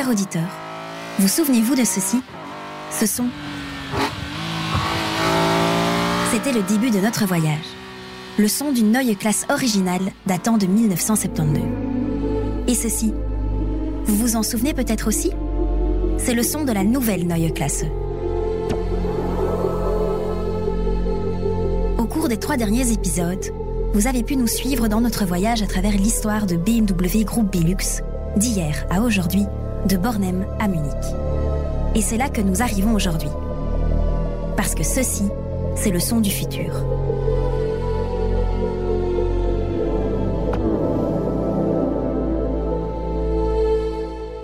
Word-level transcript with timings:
Cher 0.00 0.08
auditeur, 0.08 0.48
vous 1.18 1.28
souvenez-vous 1.28 1.74
de 1.74 1.84
ceci? 1.84 2.22
Ce 2.90 3.04
son 3.04 3.26
C'était 6.32 6.52
le 6.52 6.62
début 6.62 6.90
de 6.90 7.00
notre 7.00 7.26
voyage. 7.26 7.66
Le 8.38 8.48
son 8.48 8.72
d'une 8.72 8.92
Neue 8.92 9.14
classe 9.14 9.44
originale 9.50 10.00
datant 10.24 10.56
de 10.56 10.64
1972. 10.64 11.58
Et 12.66 12.74
ceci 12.74 13.12
Vous 14.06 14.16
vous 14.16 14.36
en 14.36 14.42
souvenez 14.42 14.72
peut-être 14.72 15.06
aussi? 15.06 15.32
C'est 16.16 16.32
le 16.32 16.44
son 16.44 16.64
de 16.64 16.72
la 16.72 16.82
nouvelle 16.82 17.26
Neue 17.26 17.52
classe. 17.52 17.84
Au 21.98 22.06
cours 22.06 22.28
des 22.30 22.38
trois 22.38 22.56
derniers 22.56 22.90
épisodes, 22.90 23.52
vous 23.92 24.06
avez 24.06 24.22
pu 24.22 24.36
nous 24.36 24.46
suivre 24.46 24.88
dans 24.88 25.02
notre 25.02 25.26
voyage 25.26 25.60
à 25.60 25.66
travers 25.66 25.92
l'histoire 25.92 26.46
de 26.46 26.56
BMW 26.56 27.24
Groupe 27.24 27.52
Belux, 27.52 28.00
d'hier 28.38 28.86
à 28.88 29.02
aujourd'hui, 29.02 29.44
de 29.86 29.96
Bornem 29.96 30.46
à 30.58 30.68
Munich. 30.68 30.92
Et 31.94 32.02
c'est 32.02 32.16
là 32.16 32.28
que 32.28 32.40
nous 32.40 32.62
arrivons 32.62 32.94
aujourd'hui. 32.94 33.30
Parce 34.56 34.74
que 34.74 34.82
ceci, 34.82 35.28
c'est 35.74 35.90
le 35.90 36.00
son 36.00 36.20
du 36.20 36.30
futur. 36.30 36.84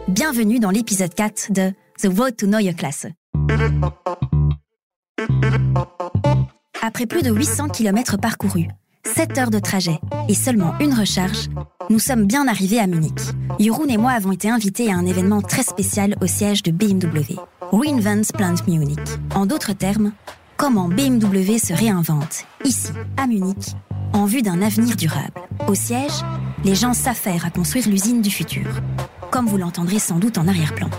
Bienvenue 0.08 0.58
dans 0.58 0.70
l'épisode 0.70 1.14
4 1.14 1.52
de 1.52 1.72
The 1.98 2.08
Road 2.16 2.36
to 2.36 2.46
Neue 2.46 2.72
Klasse. 2.74 3.06
Après 6.82 7.06
plus 7.06 7.22
de 7.22 7.30
800 7.30 7.68
km 7.68 8.16
parcourus, 8.16 8.68
7 9.14 9.38
heures 9.38 9.50
de 9.50 9.58
trajet 9.58 10.00
et 10.28 10.34
seulement 10.34 10.74
une 10.80 10.92
recharge, 10.92 11.48
nous 11.88 11.98
sommes 11.98 12.26
bien 12.26 12.48
arrivés 12.48 12.80
à 12.80 12.86
Munich. 12.86 13.18
Jeroen 13.60 13.88
et 13.88 13.96
moi 13.96 14.10
avons 14.10 14.32
été 14.32 14.50
invités 14.50 14.90
à 14.90 14.96
un 14.96 15.06
événement 15.06 15.40
très 15.40 15.62
spécial 15.62 16.16
au 16.20 16.26
siège 16.26 16.62
de 16.62 16.72
BMW, 16.72 17.36
Reinvent 17.70 18.32
Plant 18.34 18.54
Munich. 18.66 18.98
En 19.34 19.46
d'autres 19.46 19.72
termes, 19.72 20.12
comment 20.56 20.88
BMW 20.88 21.58
se 21.58 21.72
réinvente, 21.72 22.44
ici, 22.64 22.90
à 23.16 23.26
Munich, 23.26 23.74
en 24.12 24.24
vue 24.24 24.42
d'un 24.42 24.60
avenir 24.60 24.96
durable. 24.96 25.40
Au 25.68 25.74
siège, 25.74 26.24
les 26.64 26.74
gens 26.74 26.94
s'affairent 26.94 27.46
à 27.46 27.50
construire 27.50 27.88
l'usine 27.88 28.20
du 28.20 28.30
futur, 28.30 28.66
comme 29.30 29.46
vous 29.46 29.58
l'entendrez 29.58 29.98
sans 29.98 30.18
doute 30.18 30.38
en 30.38 30.48
arrière-plan. 30.48 30.90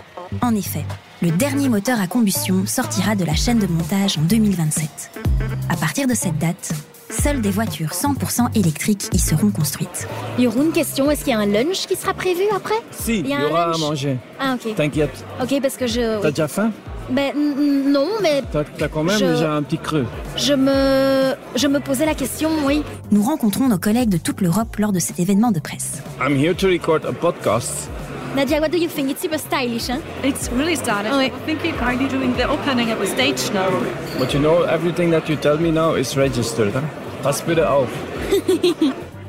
En 0.42 0.56
effet, 0.56 0.86
le 1.22 1.32
dernier 1.32 1.68
moteur 1.68 2.00
à 2.00 2.08
combustion 2.08 2.66
sortira 2.66 3.16
de 3.16 3.26
la 3.26 3.36
chaîne 3.36 3.60
de 3.60 3.68
montage 3.68 4.18
en 4.18 4.22
2027. 4.22 5.12
À 5.70 5.76
partir 5.76 6.08
de 6.08 6.14
cette 6.14 6.38
date, 6.38 6.74
seules 7.10 7.42
des 7.42 7.52
voitures 7.52 7.90
100% 7.92 8.58
électriques 8.58 9.10
y 9.14 9.20
seront 9.20 9.50
construites. 9.52 10.08
Jeroen, 10.40 10.72
question, 10.72 11.10
est-ce 11.12 11.24
qu'il 11.24 11.34
y 11.34 11.36
a 11.36 11.40
un 11.40 11.46
lunch 11.46 11.88
qui 11.88 11.96
sera 11.96 12.14
prévu 12.14 12.44
après? 12.56 12.76
Si, 12.92 13.20
il 13.20 13.28
y, 13.28 13.34
a 13.34 13.40
un 13.40 13.44
aura 13.50 13.74
à 13.74 13.78
manger. 13.78 14.18
Ah 14.40 14.56
ok. 14.56 14.76
T'inquiète. 14.76 15.24
Ok, 15.42 15.62
parce 15.62 15.76
que 15.78 15.88
je... 15.88 16.22
T'as 16.22 16.30
déjà 16.32 16.48
faim? 16.48 16.72
Ben 17.10 17.32
non, 17.36 18.08
mais 18.22 18.44
T'as 18.52 18.66
t'as 18.66 18.90
quand 18.90 19.04
même 19.04 19.18
Je- 19.18 19.26
déjà 19.26 19.54
un 19.54 19.64
petit 19.64 19.78
creux. 19.78 20.06
je 20.36 20.54
me... 20.54 21.36
Je 21.56 21.68
me 21.68 21.80
posais 21.80 22.06
la 22.06 22.14
question, 22.16 22.50
oui. 22.66 22.84
Nous 23.12 23.24
rencontrons 23.24 23.68
nos 23.70 23.78
collègues 23.78 24.10
de 24.10 24.18
toute 24.18 24.42
l'Europe 24.42 24.76
lors 24.78 24.92
de 24.92 25.00
cet 25.00 25.20
événement 25.20 25.52
de 25.52 25.60
presse. 25.62 26.02
I'm 26.22 26.36
here 26.36 26.54
to 26.56 26.68
record 26.68 27.06
a 27.06 27.14
podcast. 27.14 27.90
Nadia, 28.36 28.60
what 28.60 28.72
do 28.72 28.78
you 28.78 28.88
think? 28.90 29.10
It's 29.10 29.22
super 29.22 29.38
stylish, 29.40 29.88
hein 29.90 30.02
It's 30.24 30.50
really 30.52 30.76
stylish. 30.76 31.12
Oui. 31.14 31.26
I 31.26 31.46
think 31.46 31.64
you're 31.64 31.78
kindly 31.78 32.08
doing 32.08 32.34
the 32.36 32.48
opening 32.48 32.92
of 32.92 33.00
the 33.00 33.08
stage 33.08 33.52
now. 33.54 33.70
But 34.20 34.34
you 34.34 34.40
know, 34.40 34.64
everything 34.64 35.10
that 35.12 35.28
you 35.30 35.36
tell 35.38 35.58
me 35.58 35.72
now 35.72 35.96
is 35.96 36.16
registered. 36.16 36.74
Hein? 36.76 36.84
Pass 37.24 37.42
bitte 37.42 37.68
auf. 37.68 37.90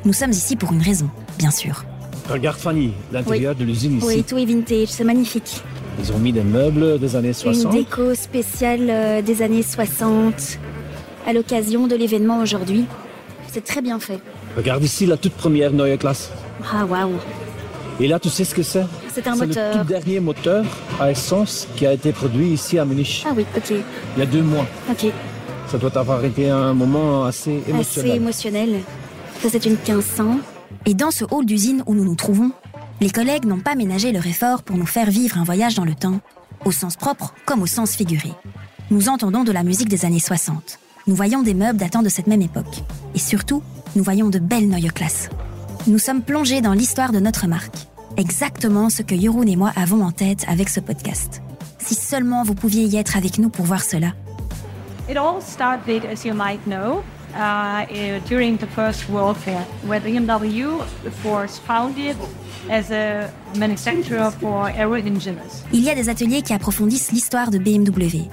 Nous 0.04 0.12
sommes 0.12 0.32
ici 0.32 0.56
pour 0.56 0.72
une 0.72 0.82
raison, 0.82 1.08
bien 1.38 1.50
sûr. 1.50 1.84
Regarde 2.30 2.58
Fanny, 2.58 2.92
l'intérieur 3.10 3.54
de 3.54 3.64
l'usine 3.64 3.96
ici. 3.98 4.06
Oui, 4.06 4.22
tout 4.22 4.36
est 4.36 4.44
vintage, 4.44 4.88
c'est 4.88 5.04
magnifique. 5.04 5.62
Ils 6.00 6.12
ont 6.12 6.19
mis 6.19 6.32
des 6.32 6.42
meubles 6.42 6.98
des 6.98 7.16
années 7.16 7.28
Une 7.28 7.34
60. 7.34 7.72
déco 7.72 8.14
spéciale 8.14 8.87
euh, 8.91 9.22
des 9.22 9.42
années 9.42 9.62
60 9.62 10.58
à 11.26 11.32
l'occasion 11.32 11.87
de 11.87 11.97
l'événement 11.97 12.41
aujourd'hui. 12.41 12.84
C'est 13.50 13.64
très 13.64 13.81
bien 13.81 13.98
fait. 13.98 14.19
Regarde 14.56 14.84
ici 14.84 15.06
la 15.06 15.16
toute 15.16 15.32
première 15.32 15.72
Neue 15.72 15.97
Klasse. 15.97 16.31
Ah 16.72 16.84
waouh 16.84 17.14
Et 18.00 18.06
là, 18.06 18.19
tu 18.20 18.28
sais 18.28 18.44
ce 18.44 18.54
que 18.54 18.62
c'est? 18.62 18.86
C'est 19.12 19.26
un 19.26 19.34
C'est 19.34 19.47
moteur. 19.47 19.75
le 19.75 19.81
tout 19.82 19.88
dernier 19.88 20.20
moteur 20.20 20.64
à 21.00 21.10
essence 21.10 21.66
qui 21.76 21.84
a 21.86 21.92
été 21.92 22.12
produit 22.12 22.48
ici 22.50 22.78
à 22.78 22.84
Munich 22.84 23.25
Ah 23.28 23.32
oui, 23.36 23.44
ok, 23.56 23.70
il 23.70 24.19
y 24.20 24.22
a 24.22 24.26
deux 24.26 24.42
mois. 24.42 24.66
ok. 24.91 25.06
Ça 25.69 25.76
doit 25.78 25.97
avoir 25.98 26.25
été 26.25 26.48
un 26.48 26.72
moment 26.72 27.25
assez 27.25 27.58
Assez 27.60 27.70
émotionnel. 27.70 28.16
émotionnel. 28.16 28.81
Ça, 29.42 29.48
c'est 29.50 29.66
une 29.66 29.72
1500. 29.72 30.38
Et 30.87 30.94
dans 30.94 31.10
ce 31.10 31.25
hall 31.31 31.44
d'usine 31.44 31.82
où 31.87 31.94
nous 31.94 32.04
nous 32.04 32.14
trouvons, 32.14 32.53
les 33.00 33.10
collègues 33.10 33.44
n'ont 33.44 33.58
pas 33.60 33.75
ménagé 33.75 34.12
leur 34.12 34.26
effort 34.26 34.62
pour 34.62 34.76
nous 34.76 34.87
faire 34.87 35.10
vivre 35.10 35.37
un 35.38 35.44
voyage 35.44 35.75
dans 35.75 35.84
le 35.84 35.94
temps, 35.94 36.20
au 36.64 36.72
sens 36.72 36.97
propre 36.97 37.34
comme 37.47 37.62
au 37.62 37.66
sens 37.66 37.92
figuré. 37.97 38.31
Nous 38.91 39.08
entendons 39.08 39.44
de 39.44 39.53
la 39.53 39.62
musique 39.62 39.88
des 39.88 40.04
années 40.06 40.20
60. 40.20 40.78
Nous 41.06 41.14
voyons 41.14 41.42
des 41.42 41.54
meubles 41.54 41.78
datant 41.78 42.03
de 42.03 42.08
cette 42.08 42.26
même 42.28 42.42
époque. 42.42 42.82
Et 43.14 43.19
surtout, 43.19 43.62
nous 43.97 44.03
voyons 44.04 44.28
de 44.31 44.38
belles 44.38 44.69
Neue 44.69 44.91
Klasse. 44.91 45.28
Nous 45.87 45.99
sommes 45.99 46.22
plongés 46.22 46.61
dans 46.61 46.72
l'histoire 46.72 47.12
de 47.12 47.21
notre 47.21 47.47
marque. 47.47 47.77
Exactement 48.16 48.91
ce 48.91 49.03
que 49.03 49.19
Jeroen 49.19 49.49
et 49.49 49.56
moi 49.56 49.72
avons 49.77 50.03
en 50.03 50.11
tête 50.11 50.44
avec 50.49 50.69
ce 50.69 50.81
podcast. 50.81 51.41
Si 51.78 51.94
seulement 51.94 52.43
vous 52.43 52.55
pouviez 52.55 52.84
y 52.84 52.97
être 52.97 53.16
avec 53.16 53.39
nous 53.39 53.49
pour 53.49 53.65
voir 53.65 53.83
cela. 53.83 54.09
It 55.09 55.17
all 55.17 55.41
started, 55.41 56.05
as 56.05 56.27
you 56.27 56.34
might 56.34 56.61
know, 56.67 57.03
uh, 57.34 57.87
eh, 57.91 58.21
during 58.28 58.59
the 58.59 58.67
First 58.67 59.09
World 59.09 59.37
Fair, 59.38 59.65
where 59.87 60.00
BMW 60.00 60.67
was 61.25 61.59
founded 61.67 62.17
as 62.71 62.91
a 62.91 63.31
manufacturer 63.56 64.31
for 64.31 64.69
aero 64.69 64.97
engines. 64.97 65.65
Il 65.72 65.83
y 65.83 65.88
a 65.88 65.94
des 65.94 66.11
ateliers 66.11 66.43
qui 66.43 66.53
approfondissent 66.53 67.12
l'histoire 67.12 67.50
de 67.50 67.59
BMW. 67.59 68.28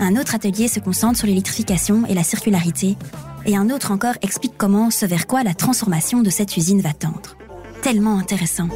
Un 0.00 0.16
autre 0.16 0.34
atelier 0.34 0.68
se 0.68 0.80
concentre 0.80 1.18
sur 1.18 1.26
l'électrification 1.26 2.04
et 2.06 2.14
la 2.14 2.22
circularité, 2.22 2.96
et 3.46 3.56
un 3.56 3.70
autre 3.70 3.90
encore 3.92 4.14
explique 4.22 4.54
comment, 4.56 4.90
ce 4.90 5.06
vers 5.06 5.26
quoi 5.26 5.42
la 5.42 5.54
transformation 5.54 6.20
de 6.22 6.30
cette 6.30 6.56
usine 6.56 6.80
va 6.80 6.92
tendre. 6.92 7.36
Tellement 7.82 8.18
intéressant. 8.18 8.68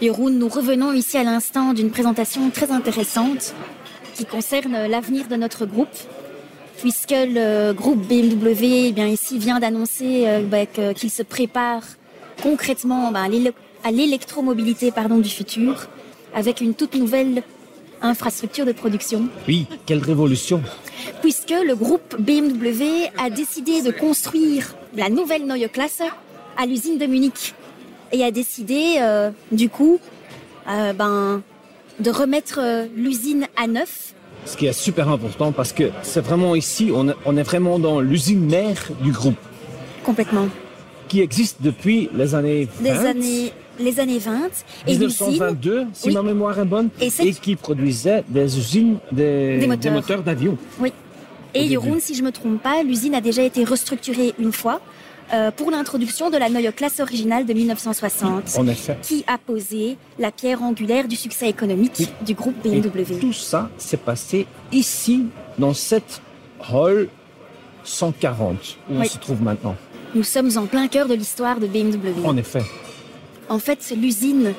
Jeroen, 0.00 0.38
nous 0.38 0.48
revenons 0.48 0.92
ici 0.92 1.16
à 1.16 1.24
l'instant 1.24 1.72
d'une 1.72 1.90
présentation 1.90 2.50
très 2.50 2.70
intéressante 2.70 3.54
qui 4.14 4.24
concerne 4.26 4.86
l'avenir 4.86 5.26
de 5.28 5.36
notre 5.36 5.66
groupe, 5.66 5.88
puisque 6.78 7.10
le 7.14 7.72
groupe 7.72 8.06
BMW, 8.06 8.88
eh 8.88 8.92
bien 8.92 9.06
ici 9.06 9.38
vient 9.38 9.58
d'annoncer 9.60 10.24
euh, 10.26 10.42
bah, 10.46 10.66
qu'il 10.66 11.10
se 11.10 11.22
prépare 11.22 11.82
concrètement 12.42 13.10
bah, 13.12 13.22
à 13.22 13.28
l'éle- 13.28 13.52
à 13.82 13.90
l'électromobilité 13.90 14.92
du 15.20 15.28
futur, 15.28 15.88
avec 16.34 16.60
une 16.60 16.74
toute 16.74 16.94
nouvelle 16.94 17.42
infrastructure 18.02 18.64
de 18.66 18.72
production, 18.72 19.28
Oui, 19.48 19.66
quelle 19.86 19.98
révolution. 20.02 20.62
puisque 21.22 21.50
le 21.66 21.74
groupe 21.74 22.16
BMW 22.18 23.08
a 23.18 23.30
décidé 23.30 23.82
de 23.82 23.90
construire 23.90 24.74
la 24.96 25.08
nouvelle 25.08 25.46
Neue 25.46 25.68
Klasse 25.68 26.02
à 26.56 26.66
l'usine 26.66 26.98
de 26.98 27.06
Munich 27.06 27.54
et 28.12 28.22
a 28.24 28.30
décidé 28.30 28.96
euh, 29.00 29.30
du 29.52 29.68
coup 29.68 29.98
euh, 30.68 30.92
ben, 30.92 31.42
de 32.00 32.10
remettre 32.10 32.58
euh, 32.62 32.86
l'usine 32.94 33.46
à 33.56 33.66
neuf. 33.66 34.14
Ce 34.46 34.56
qui 34.56 34.66
est 34.66 34.72
super 34.72 35.08
important 35.08 35.52
parce 35.52 35.72
que 35.72 35.84
c'est 36.02 36.20
vraiment 36.20 36.54
ici, 36.54 36.90
on 36.94 37.08
est, 37.08 37.14
on 37.24 37.36
est 37.36 37.42
vraiment 37.42 37.78
dans 37.78 38.00
l'usine 38.00 38.44
mère 38.44 38.90
du 39.00 39.10
groupe 39.10 39.36
Complètement. 40.04 40.48
qui 41.08 41.20
existe 41.20 41.58
depuis 41.62 42.10
les 42.14 42.34
années 42.34 42.68
20, 42.80 42.82
Des 42.82 43.06
années, 43.06 43.52
les 43.78 44.00
années 44.00 44.18
20. 44.18 44.40
Et 44.86 44.94
l'usine, 44.96 45.26
1922, 45.28 45.86
si 45.92 46.08
Oui. 46.08 46.14
ma 46.14 46.22
mémoire 46.22 46.58
est 46.58 46.64
bonne, 46.64 46.88
Et 47.00 47.10
qui 47.10 47.56
produisait 47.56 48.24
des 48.28 48.58
usines, 48.58 48.98
des, 49.12 49.58
Des 49.58 49.90
moteurs. 49.90 50.22
d'avion. 50.22 50.56
oui. 50.80 50.92
Et 51.56 51.68
début. 51.68 52.00
si 52.00 52.14
je 52.16 52.22
me 52.24 52.32
trompe 52.32 52.60
pas, 52.60 52.82
l'usine 52.82 53.14
a 53.14 53.20
déjà 53.20 53.42
été 53.42 53.62
restructurée 53.62 54.34
une 54.40 54.50
fois 54.52 54.80
euh, 55.32 55.52
pour 55.52 55.70
l'introduction 55.70 56.28
de 56.28 56.36
la 56.36 56.48
Neue 56.50 56.72
Klasse 56.72 56.98
originale 56.98 57.46
de 57.46 57.52
1960. 57.52 58.56
En 58.58 58.66
effet. 58.66 58.98
qui 59.02 59.24
a 59.28 59.38
posé 59.38 59.96
la 60.18 60.32
pierre 60.32 60.62
angulaire 60.64 61.06
du 61.06 61.14
succès 61.14 61.48
économique 61.48 61.92
Oui. 62.00 62.08
du 62.26 62.34
groupe 62.34 62.56
Et 62.64 62.80
BMW. 62.80 63.18
tout 63.20 63.32
ça 63.32 63.70
s'est 63.78 63.96
passé 63.96 64.46
ici, 64.72 65.26
dans 65.56 65.74
cette 65.74 66.20
hall 66.72 67.08
140, 67.84 68.76
où 68.90 68.94
on 68.96 69.04
se 69.04 69.18
trouve 69.18 69.40
maintenant. 69.42 69.76
Nous 70.14 70.22
sommes 70.24 70.50
en 70.56 70.66
plein 70.66 70.88
cœur 70.88 71.06
de 71.06 71.14
l'histoire 71.14 71.60
de 71.60 71.66
BMW. 71.66 72.24
En 72.24 72.36
effet. 72.36 72.62
En 73.48 73.58
fait, 73.58 73.92
l'usine 73.96 74.52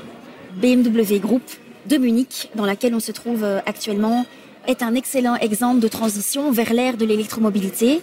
BMW 0.61 1.19
Group 1.19 1.43
de 1.87 1.97
Munich, 1.97 2.49
dans 2.55 2.65
laquelle 2.65 2.93
on 2.95 2.99
se 2.99 3.11
trouve 3.11 3.43
euh, 3.43 3.59
actuellement, 3.65 4.25
est 4.67 4.83
un 4.83 4.95
excellent 4.95 5.35
exemple 5.35 5.79
de 5.79 5.87
transition 5.87 6.51
vers 6.51 6.73
l'ère 6.73 6.97
de 6.97 7.05
l'électromobilité, 7.05 8.01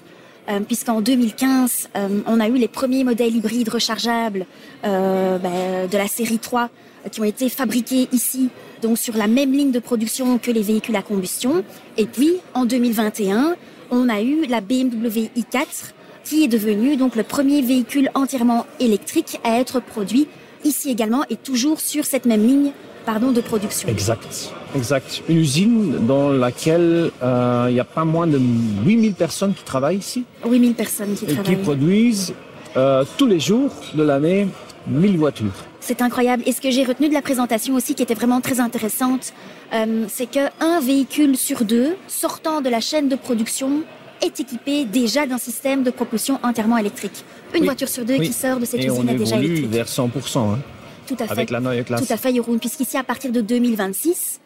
euh, 0.49 0.61
puisqu'en 0.61 1.01
2015, 1.01 1.89
euh, 1.97 2.21
on 2.27 2.41
a 2.41 2.49
eu 2.49 2.55
les 2.55 2.69
premiers 2.69 3.05
modèles 3.05 3.37
hybrides 3.37 3.69
rechargeables 3.69 4.47
euh, 4.85 5.39
ben, 5.39 5.89
de 5.89 5.97
la 5.97 6.09
série 6.09 6.39
3 6.39 6.63
euh, 7.07 7.09
qui 7.09 7.21
ont 7.21 7.25
été 7.25 7.49
fabriqués 7.49 8.09
ici, 8.13 8.49
donc 8.81 8.99
sur 8.99 9.17
la 9.17 9.29
même 9.29 9.53
ligne 9.53 9.71
de 9.71 9.79
production 9.79 10.39
que 10.39 10.51
les 10.51 10.63
véhicules 10.63 10.97
à 10.97 11.03
combustion. 11.03 11.65
Et 11.97 12.07
puis, 12.07 12.35
en 12.55 12.65
2021, 12.65 13.55
on 13.91 14.09
a 14.09 14.21
eu 14.21 14.47
la 14.47 14.61
BMW 14.61 15.31
i4 15.37 15.93
qui 16.25 16.45
est 16.45 16.49
devenu 16.49 16.97
donc 16.97 17.17
le 17.17 17.25
premier 17.25 17.63
véhicule 17.63 18.11
entièrement 18.15 18.67
électrique 18.79 19.41
à 19.45 19.59
être 19.59 19.81
produit 19.81 20.29
ici 20.65 20.91
également 20.91 21.25
et 21.31 21.37
toujours 21.37 21.81
sur 21.81 22.05
cette 22.05 22.27
même 22.27 22.47
ligne 22.47 22.73
pardon, 23.05 23.33
de 23.33 23.41
production. 23.41 23.89
Exact, 23.89 24.53
exact. 24.77 25.23
Une 25.29 25.39
usine 25.39 26.07
dans 26.07 26.31
laquelle 26.31 27.11
euh, 27.23 27.67
il 27.69 27.75
y 27.75 27.81
a 27.81 27.85
pas 27.85 28.05
moins 28.05 28.27
de 28.27 28.39
8000 28.85 29.15
personnes 29.15 29.55
qui 29.55 29.65
travaillent 29.65 29.99
ici. 29.99 30.25
8000 30.45 30.75
personnes 30.75 31.15
qui 31.15 31.25
et 31.25 31.35
travaillent. 31.35 31.57
qui 31.57 31.63
produisent 31.63 32.35
euh, 32.77 33.05
tous 33.19 33.27
les 33.27 33.41
jours 33.41 33.71
de 33.95 34.03
l'année 34.03 34.49
1000 34.87 35.19
voitures. 35.19 35.53
C'est 35.81 36.01
incroyable. 36.01 36.43
Et 36.47 36.53
ce 36.53 36.61
que 36.61 36.71
j'ai 36.71 36.85
retenu 36.85 37.09
de 37.09 37.15
la 37.15 37.23
présentation 37.23 37.75
aussi, 37.75 37.95
qui 37.95 38.03
était 38.03 38.15
vraiment 38.15 38.41
très 38.41 38.61
intéressante, 38.61 39.33
euh, 39.75 40.05
c'est 40.09 40.27
qu'un 40.27 40.81
véhicule 40.81 41.37
sur 41.37 41.65
deux 41.65 41.97
sortant 42.07 42.61
de 42.61 42.69
la 42.69 42.81
chaîne 42.81 43.09
de 43.09 43.17
production 43.17 43.83
est 44.23 44.39
équipé 44.41 44.85
déjà 44.85 45.27
d'un 45.27 45.39
système 45.39 45.83
de 45.83 45.91
propulsion 45.91 46.39
entièrement 46.43 46.79
électrique. 46.79 47.25
Une 47.55 47.61
Oui. 47.61 47.67
voiture 47.67 47.89
sur 47.89 48.05
deux 48.05 48.17
Oui. 48.19 48.29
qui 48.29 48.33
sort 48.33 48.59
de 48.59 48.65
cette 48.65 48.81
et 48.81 48.87
usine 48.87 49.05
on 49.05 49.09
est 49.09 49.15
déjà 49.17 49.37
électrique. 49.37 49.71
vers 49.71 49.87
100%. 49.89 50.53
hein, 50.55 50.59
Tout 51.07 51.17
à 51.21 51.27
fait. 51.27 51.33
avec 51.33 51.51
la 51.51 51.61
Neue 51.61 51.83
Klasse. 51.85 52.07
Tout 52.07 52.13
à 52.13 52.17
fait, 52.17 52.35
Jeroen, 52.35 52.59
puisqu'ici, 52.59 52.97
à 52.97 53.03
partir 53.03 53.33
de 53.33 53.41
2026, 53.41 54.41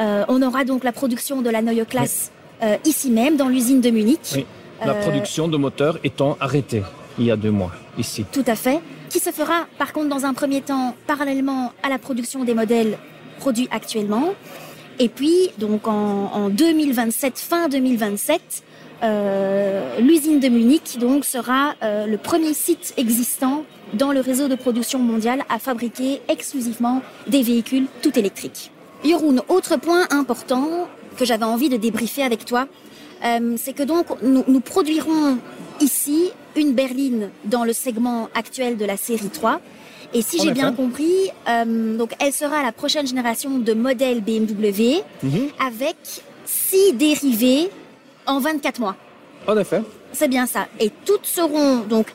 euh, 0.00 0.24
on 0.28 0.42
aura 0.42 0.64
donc 0.64 0.84
la 0.84 0.92
production 0.92 1.40
de 1.42 1.50
la 1.50 1.62
Neue 1.62 1.84
Klasse 1.84 2.30
euh, 2.62 2.76
ici 2.84 3.10
même, 3.10 3.36
dans 3.36 3.48
l'usine 3.48 3.80
de 3.80 3.90
Munich. 3.90 4.20
Oui. 4.34 4.44
La 4.84 4.92
Euh, 4.94 5.02
production 5.02 5.46
de 5.48 5.56
moteurs 5.56 5.98
étant 6.04 6.36
arrêtée 6.40 6.82
il 7.18 7.24
y 7.26 7.30
a 7.30 7.36
deux 7.36 7.50
mois 7.50 7.72
ici. 7.98 8.24
Tout 8.32 8.44
à 8.46 8.54
fait. 8.56 8.80
Qui 9.10 9.18
se 9.18 9.30
fera, 9.30 9.66
par 9.78 9.92
contre, 9.92 10.08
dans 10.08 10.24
un 10.24 10.32
premier 10.34 10.60
temps, 10.62 10.94
parallèlement 11.06 11.72
à 11.82 11.88
la 11.88 11.98
production 11.98 12.44
des 12.44 12.54
modèles 12.54 12.96
produits 13.38 13.68
actuellement. 13.70 14.32
Et 14.98 15.08
puis, 15.08 15.50
donc 15.58 15.86
en, 15.88 16.30
en 16.32 16.48
2027, 16.48 17.38
fin 17.38 17.68
2027, 17.68 18.40
euh, 18.40 18.69
l'usine 20.00 20.40
de 20.40 20.48
Munich 20.48 20.98
donc 20.98 21.24
sera 21.24 21.74
euh, 21.82 22.06
le 22.06 22.18
premier 22.18 22.52
site 22.54 22.94
existant 22.96 23.64
dans 23.94 24.12
le 24.12 24.20
réseau 24.20 24.48
de 24.48 24.54
production 24.54 24.98
mondial 24.98 25.42
à 25.48 25.58
fabriquer 25.58 26.20
exclusivement 26.28 27.02
des 27.26 27.42
véhicules 27.42 27.86
tout 28.02 28.16
électriques. 28.18 28.70
Jeroen, 29.04 29.40
autre 29.48 29.76
point 29.78 30.06
important 30.10 30.86
que 31.16 31.24
j'avais 31.24 31.44
envie 31.44 31.68
de 31.68 31.76
débriefer 31.76 32.22
avec 32.22 32.44
toi, 32.44 32.68
euh, 33.24 33.54
c'est 33.56 33.72
que 33.72 33.82
donc 33.82 34.06
nous, 34.22 34.44
nous 34.46 34.60
produirons 34.60 35.38
ici 35.80 36.30
une 36.56 36.72
berline 36.72 37.30
dans 37.44 37.64
le 37.64 37.72
segment 37.72 38.28
actuel 38.34 38.76
de 38.76 38.84
la 38.84 38.96
série 38.96 39.28
3. 39.30 39.60
Et 40.12 40.22
si 40.22 40.40
En 40.40 40.44
j'ai 40.44 40.52
bien 40.52 40.72
compris, 40.72 41.30
euh, 41.48 41.96
donc 41.96 42.12
elle 42.18 42.32
sera 42.32 42.62
la 42.62 42.72
prochaine 42.72 43.06
génération 43.06 43.58
de 43.58 43.72
modèles 43.72 44.20
BMW 44.20 45.02
Mhm. 45.22 45.48
avec 45.64 45.96
six 46.44 46.92
dérivés 46.94 47.70
en 48.26 48.40
24 48.40 48.80
mois. 48.80 48.96
En 49.46 49.56
effet. 49.56 49.82
C'est 50.12 50.28
bien 50.28 50.46
ça. 50.46 50.66
Et 50.78 50.90
toutes 51.04 51.26
seront 51.26 51.78
donc 51.78 52.12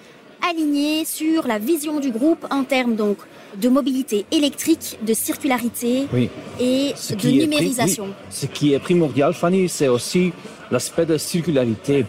alignées 0.47 1.05
sur 1.05 1.47
la 1.47 1.57
vision 1.59 1.99
du 1.99 2.11
groupe 2.11 2.45
en 2.51 2.63
termes 2.63 2.95
donc 2.95 3.17
de 3.55 3.69
mobilité 3.69 4.25
électrique, 4.31 4.97
de 5.01 5.13
circularité 5.13 6.07
Oui. 6.13 6.29
et 6.59 6.91
Ce 6.95 7.13
de 7.15 7.29
numérisation. 7.29 8.05
oui. 8.05 8.13
Ce 8.29 8.45
qui 8.45 8.73
est 8.73 8.79
primordial, 8.79 9.33
Fanny, 9.33 9.69
c'est 9.69 9.87
aussi 9.87 10.33
l'aspect 10.71 11.05
de 11.05 11.17
circularité. 11.17 12.05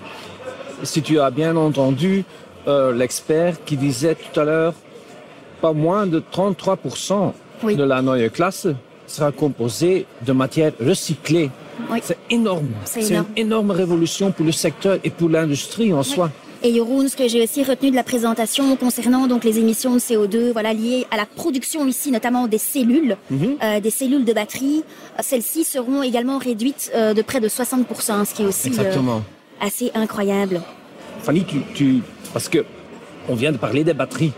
Si 0.82 1.02
tu 1.02 1.18
as 1.20 1.30
bien 1.30 1.56
entendu 1.56 2.24
euh, 2.66 2.92
l'expert 2.92 3.64
qui 3.64 3.76
disait 3.76 4.16
tout 4.16 4.40
à 4.40 4.44
l'heure, 4.44 4.74
pas 5.62 5.72
moins 5.72 6.06
de 6.06 6.20
33% 6.20 7.32
Oui. 7.62 7.76
de 7.76 7.84
la 7.84 8.02
Neue 8.02 8.28
Klasse 8.28 8.66
sera 9.06 9.30
composée 9.32 10.04
de 10.26 10.32
matières 10.32 10.72
recyclées. 10.80 11.50
Oui. 11.90 11.98
C'est 12.02 12.18
énorme. 12.30 12.68
C'est 12.84 13.08
une 13.10 13.24
énorme. 13.36 13.70
révolution 13.70 14.32
pour 14.32 14.44
le 14.46 14.52
secteur 14.52 14.98
et 15.04 15.10
pour 15.10 15.28
l'industrie 15.28 15.92
en 15.92 16.02
soi. 16.02 16.30
Et 16.62 16.74
Jeroen, 16.74 17.06
ce 17.08 17.16
que 17.16 17.28
j'ai 17.28 17.42
aussi 17.44 17.62
retenu 17.62 17.90
de 17.90 17.96
la 17.96 18.02
présentation 18.02 18.74
concernant 18.76 19.26
donc 19.26 19.44
les 19.44 19.58
émissions 19.58 19.94
de 19.94 19.98
CO2, 20.00 20.52
voilà 20.52 20.72
liées 20.72 21.06
à 21.10 21.16
la 21.16 21.26
production 21.26 21.86
ici, 21.86 22.10
notamment 22.10 22.46
des 22.48 22.58
cellules, 22.58 23.16
Mhm. 23.30 23.56
euh, 23.62 23.80
des 23.80 23.90
cellules 23.90 24.24
de 24.24 24.32
batterie, 24.32 24.82
celles-ci 25.20 25.64
seront 25.64 26.02
également 26.02 26.38
réduites 26.38 26.90
euh, 26.94 27.12
de 27.12 27.22
près 27.22 27.40
de 27.40 27.48
60%, 27.48 28.24
ce 28.24 28.34
qui 28.34 28.42
est 28.42 28.46
aussi 28.46 28.70
euh, 28.78 29.18
assez 29.60 29.90
incroyable. 29.94 30.62
Fanny, 31.22 31.44
tu, 31.44 31.58
tu- 31.74 32.00
parce 32.32 32.48
que 32.48 32.64
on 33.28 33.34
vient 33.34 33.52
de 33.52 33.58
parler 33.58 33.84
des 33.84 33.94
batteries. 33.94 34.32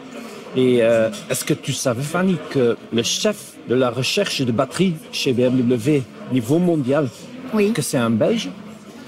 Et 0.56 0.78
euh, 0.82 1.10
est-ce 1.30 1.44
que 1.44 1.54
tu 1.54 1.72
savais, 1.72 2.02
Fanny, 2.02 2.36
que 2.50 2.76
le 2.92 3.02
chef 3.02 3.36
de 3.68 3.74
la 3.74 3.90
recherche 3.90 4.40
de 4.42 4.50
batteries 4.52 4.94
chez 5.12 5.32
BMW, 5.32 6.02
niveau 6.32 6.58
mondial, 6.58 7.08
Oui. 7.54 7.72
que 7.72 7.82
c'est 7.82 7.98
un 7.98 8.10
Belge? 8.10 8.48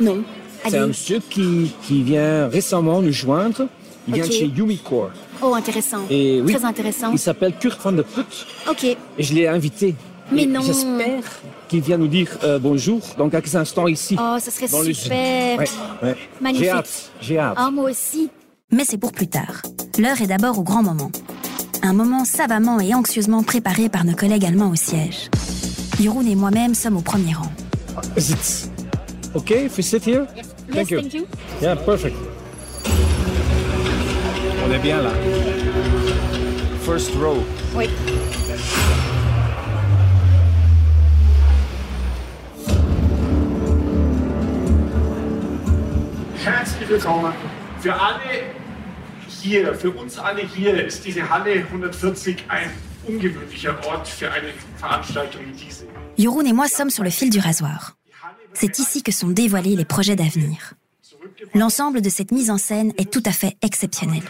Non. 0.01 0.23
C'est 0.69 0.77
un 0.79 0.89
monsieur 0.89 1.21
qui, 1.31 1.73
qui 1.87 2.03
vient 2.03 2.49
récemment 2.49 3.01
nous 3.01 3.13
joindre. 3.13 3.67
Il 4.09 4.15
vient 4.15 4.27
de 4.27 4.33
chez 4.33 4.47
Umicore. 4.57 5.11
Oh, 5.43 5.55
intéressant. 5.55 6.01
Et 6.11 6.41
oui, 6.43 6.53
Très 6.55 6.65
intéressant. 6.65 7.13
il 7.13 7.19
s'appelle 7.19 7.55
Kurt 7.59 7.81
van 7.83 7.93
de 7.93 8.03
Put. 8.03 8.21
Ok. 8.69 8.85
Et 8.85 8.97
je 9.23 9.35
l'ai 9.35 9.47
invité. 9.47 9.95
Mais 10.33 10.43
Et 10.43 10.47
non. 10.47 10.61
J'espère 10.63 11.23
qu'il 11.69 11.81
vient 11.81 11.97
nous 11.97 12.09
dire 12.09 12.29
euh, 12.45 12.59
bonjour 12.59 13.01
dans 13.17 13.29
quelques 13.31 13.55
instants 13.57 13.87
ici. 13.89 14.17
Oh, 14.21 14.37
ce 14.43 14.51
serait 14.51 14.69
dans 14.69 14.83
super. 14.83 15.59
Ouais, 15.59 15.67
ouais. 16.03 16.17
Magnifique. 16.41 16.65
J'ai 16.67 16.71
hâte. 16.71 17.11
J'ai 17.21 17.39
hâte. 17.39 17.55
Ah, 17.57 17.71
moi 17.71 17.91
aussi. 17.91 18.29
Mais 18.73 18.85
c'est 18.85 18.99
pour 18.99 19.11
plus 19.11 19.27
tard. 19.27 19.63
L'heure 19.99 20.21
est 20.23 20.29
d'abord 20.29 20.59
au 20.59 20.63
grand 20.63 20.83
moment. 20.83 21.11
Un 21.83 21.93
moment 21.93 22.25
savamment 22.25 22.79
et 22.79 22.95
anxieusement 22.95 23.43
préparé 23.43 23.89
par 23.89 24.05
nos 24.05 24.15
collègues 24.15 24.45
allemands 24.45 24.71
au 24.71 24.77
siège. 24.77 25.29
Jeroen 26.01 26.27
et 26.27 26.37
moi-même 26.37 26.75
sommes 26.75 26.97
au 26.97 27.01
premier 27.01 27.35
rang. 27.35 27.51
Is 28.17 28.31
it 28.31 28.71
okay 29.35 29.65
if 29.67 29.77
we 29.77 29.85
sit 29.85 30.05
here? 30.05 30.27
Yes, 30.37 30.47
thank 30.73 30.91
you. 31.13 31.27
Yeah, 31.61 31.75
perfect. 31.75 32.15
On 34.65 34.71
est 34.73 34.79
bien 34.79 35.03
là. 35.03 35.11
First 36.85 37.11
row. 37.17 37.43
Oui. 37.75 37.89
Herzlich 46.45 46.89
willkommen. 46.89 47.33
Für 47.81 47.95
alle 47.95 48.60
hier, 49.41 49.75
für 49.75 49.91
uns 49.91 50.19
alle 50.19 50.43
hier 50.43 50.85
ist 50.87 51.05
diese 51.05 51.29
Halle 51.29 51.65
140 51.73 52.45
ein 52.49 52.71
ungewöhnlicher 53.07 53.75
Ort 53.87 54.07
für 54.09 54.31
eine 54.31 54.53
Veranstaltung 54.77 55.43
wie 55.47 55.57
diese. 55.65 55.87
Jeroen 56.17 56.47
et 56.47 56.53
moi 56.53 56.69
sommes 56.69 56.91
sur 56.91 57.05
le 57.05 57.11
fil 57.11 57.31
du 57.31 57.41
rasoir. 57.41 57.97
C'est 58.53 58.79
ici 58.79 59.03
que 59.03 59.13
sont 59.13 59.29
dévoilés 59.29 59.77
les 59.77 59.85
projets 59.85 60.17
d'avenir. 60.17 60.75
L'ensemble 61.55 62.03
de 62.03 62.11
cette 62.11 62.33
mise 62.33 62.51
en 62.51 62.59
scène 62.59 62.93
est 62.99 63.11
tout 63.11 63.23
à 63.25 63.33
fait 63.33 63.57
exceptionnel. 63.63 64.23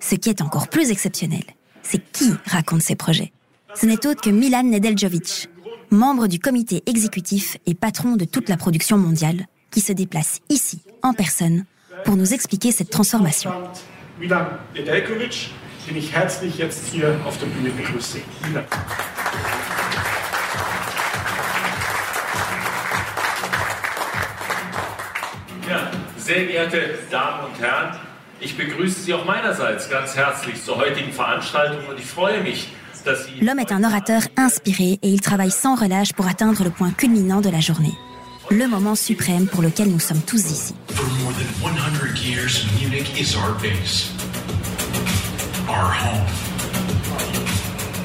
Ce 0.00 0.14
qui 0.14 0.30
est 0.30 0.40
encore 0.40 0.68
plus 0.68 0.90
exceptionnel, 0.90 1.44
c'est 1.82 2.02
qui 2.12 2.32
raconte 2.46 2.82
ces 2.82 2.96
projets. 2.96 3.32
Ce 3.74 3.86
n'est 3.86 4.06
autre 4.06 4.22
que 4.22 4.30
Milan 4.30 4.62
Nedeljovic, 4.62 5.48
membre 5.90 6.26
du 6.28 6.38
comité 6.38 6.82
exécutif 6.86 7.58
et 7.66 7.74
patron 7.74 8.16
de 8.16 8.24
toute 8.24 8.48
la 8.48 8.56
production 8.56 8.96
mondiale, 8.96 9.46
qui 9.70 9.80
se 9.80 9.92
déplace 9.92 10.40
ici, 10.48 10.80
en 11.02 11.12
personne, 11.12 11.64
pour 12.04 12.16
nous 12.16 12.32
expliquer 12.32 12.72
cette 12.72 12.90
transformation. 12.90 13.50
Milan 14.18 14.46
Nedeljkovic, 14.74 15.50
den 15.86 15.96
ich 15.96 16.12
herzlich 16.12 16.56
jetzt 16.56 16.88
hier 16.88 17.20
auf 17.26 17.38
der 17.38 17.46
Bühne 17.46 17.70
begrüße. 17.70 18.18
Milan. 18.46 18.64
Ja, 25.68 25.90
sehr 26.16 26.46
geehrte 26.46 26.98
Damen 27.10 27.46
und 27.46 27.60
Herren, 27.60 27.98
ich 28.40 28.56
begrüße 28.56 29.00
Sie 29.00 29.12
auch 29.12 29.26
meinerseits 29.26 29.90
ganz 29.90 30.16
herzlich 30.16 30.62
zur 30.64 30.78
heutigen 30.78 31.12
Veranstaltung 31.12 31.86
und 31.86 31.98
ich 31.98 32.06
freue 32.06 32.42
mich, 32.42 32.72
dass 33.04 33.26
Sie. 33.26 33.44
L'homme 33.44 33.60
est 33.60 33.72
un 33.72 33.84
orateur 33.84 34.22
inspiré 34.36 34.98
et 35.02 35.08
il 35.08 35.20
travaille 35.20 35.50
sans 35.50 35.74
relâche 35.74 36.14
pour 36.14 36.26
atteindre 36.26 36.64
le 36.64 36.70
point 36.70 36.90
culminant 36.90 37.42
de 37.42 37.50
la 37.50 37.60
journée. 37.60 37.94
Le 38.50 38.66
moment 38.66 38.94
suprême 38.94 39.46
pour 39.46 39.62
lequel 39.62 39.88
nous 39.90 40.00
sommes 40.00 40.22
tous 40.22 40.50
ici. 40.50 40.74
For 42.16 42.22
more 42.22 42.24
than 42.24 42.24
100 42.24 42.24
years, 42.24 42.66
Munich 42.80 43.20
is 43.20 43.36
our 43.36 43.52
base, 43.60 44.10
our 45.68 45.90
home, 45.90 46.26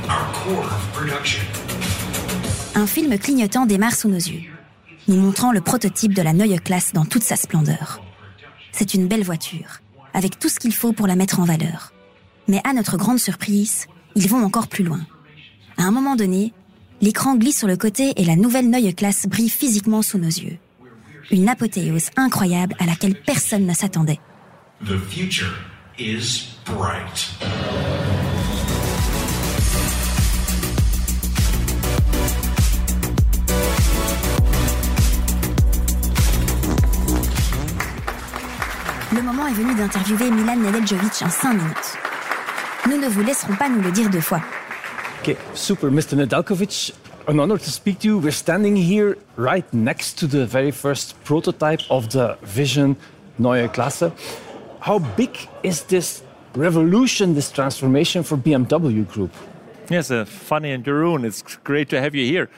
our 0.09 0.33
core 0.33 0.65
of 0.65 0.91
production. 0.93 1.43
Un 2.75 2.87
film 2.87 3.17
clignotant 3.17 3.65
démarre 3.65 3.95
sous 3.95 4.09
nos 4.09 4.15
yeux, 4.15 4.43
nous 5.07 5.15
montrant 5.15 5.51
le 5.51 5.61
prototype 5.61 6.13
de 6.13 6.21
la 6.21 6.33
Neue 6.33 6.59
Klasse 6.59 6.93
dans 6.93 7.05
toute 7.05 7.23
sa 7.23 7.35
splendeur. 7.35 8.01
C'est 8.71 8.93
une 8.93 9.07
belle 9.07 9.23
voiture, 9.23 9.81
avec 10.13 10.39
tout 10.39 10.49
ce 10.49 10.59
qu'il 10.59 10.73
faut 10.73 10.93
pour 10.93 11.07
la 11.07 11.15
mettre 11.15 11.39
en 11.39 11.45
valeur. 11.45 11.93
Mais 12.47 12.61
à 12.63 12.73
notre 12.73 12.97
grande 12.97 13.19
surprise, 13.19 13.87
ils 14.15 14.27
vont 14.27 14.43
encore 14.43 14.67
plus 14.67 14.83
loin. 14.83 15.01
À 15.77 15.83
un 15.83 15.91
moment 15.91 16.15
donné, 16.15 16.53
l'écran 17.01 17.35
glisse 17.35 17.59
sur 17.59 17.67
le 17.67 17.77
côté 17.77 18.13
et 18.17 18.25
la 18.25 18.35
nouvelle 18.35 18.69
Neue 18.69 18.93
Klasse 18.93 19.27
brille 19.27 19.49
physiquement 19.49 20.01
sous 20.01 20.17
nos 20.17 20.25
yeux. 20.25 20.57
Une 21.31 21.47
apothéose 21.47 22.09
incroyable 22.17 22.75
à 22.79 22.85
laquelle 22.85 23.15
personne 23.15 23.65
ne 23.65 23.73
s'attendait. 23.73 24.19
The 24.85 24.97
future 24.97 25.53
is 25.97 26.57
bright. 26.65 27.29
Le 39.13 39.21
moment 39.21 39.47
est 39.47 39.53
venu 39.53 39.73
d'interviewer 39.75 40.31
Milan 40.31 40.57
Nedeljovic 40.57 41.21
en 41.21 41.29
5 41.29 41.53
minutes. 41.53 41.97
Nous 42.89 42.97
ne 42.97 43.07
vous 43.07 43.23
laisserons 43.23 43.55
pas 43.55 43.69
nous 43.69 43.81
le 43.81 43.91
dire 43.91 44.09
deux 44.09 44.19
fois. 44.19 44.41
Okay, 45.21 45.38
super, 45.53 45.91
Mr. 45.91 46.15
Nedeljkovic. 46.15 46.93
An 47.27 47.39
honor 47.39 47.59
to 47.59 47.71
speak 47.71 47.99
to 47.99 48.07
you. 48.07 48.17
We're 48.17 48.31
standing 48.31 48.75
here 48.75 49.15
right 49.35 49.71
next 49.71 50.17
to 50.19 50.27
the 50.27 50.47
very 50.47 50.71
first 50.71 51.23
prototype 51.23 51.81
of 51.89 52.11
the 52.11 52.35
Vision 52.41 52.95
Neue 53.37 53.67
Klasse. 53.67 54.11
How 54.79 54.97
big 54.97 55.37
is 55.61 55.83
this 55.83 56.23
revolution, 56.55 57.35
this 57.35 57.51
transformation 57.51 58.23
for 58.23 58.37
BMW 58.37 59.07
Group? 59.07 59.31
Yes, 59.87 60.09
uh, 60.09 60.25
Fanny 60.25 60.71
and 60.71 60.83
Jeroen, 60.83 61.23
it's 61.23 61.43
great 61.63 61.89
to 61.89 62.01
have 62.01 62.15
you 62.15 62.25
here. 62.25 62.49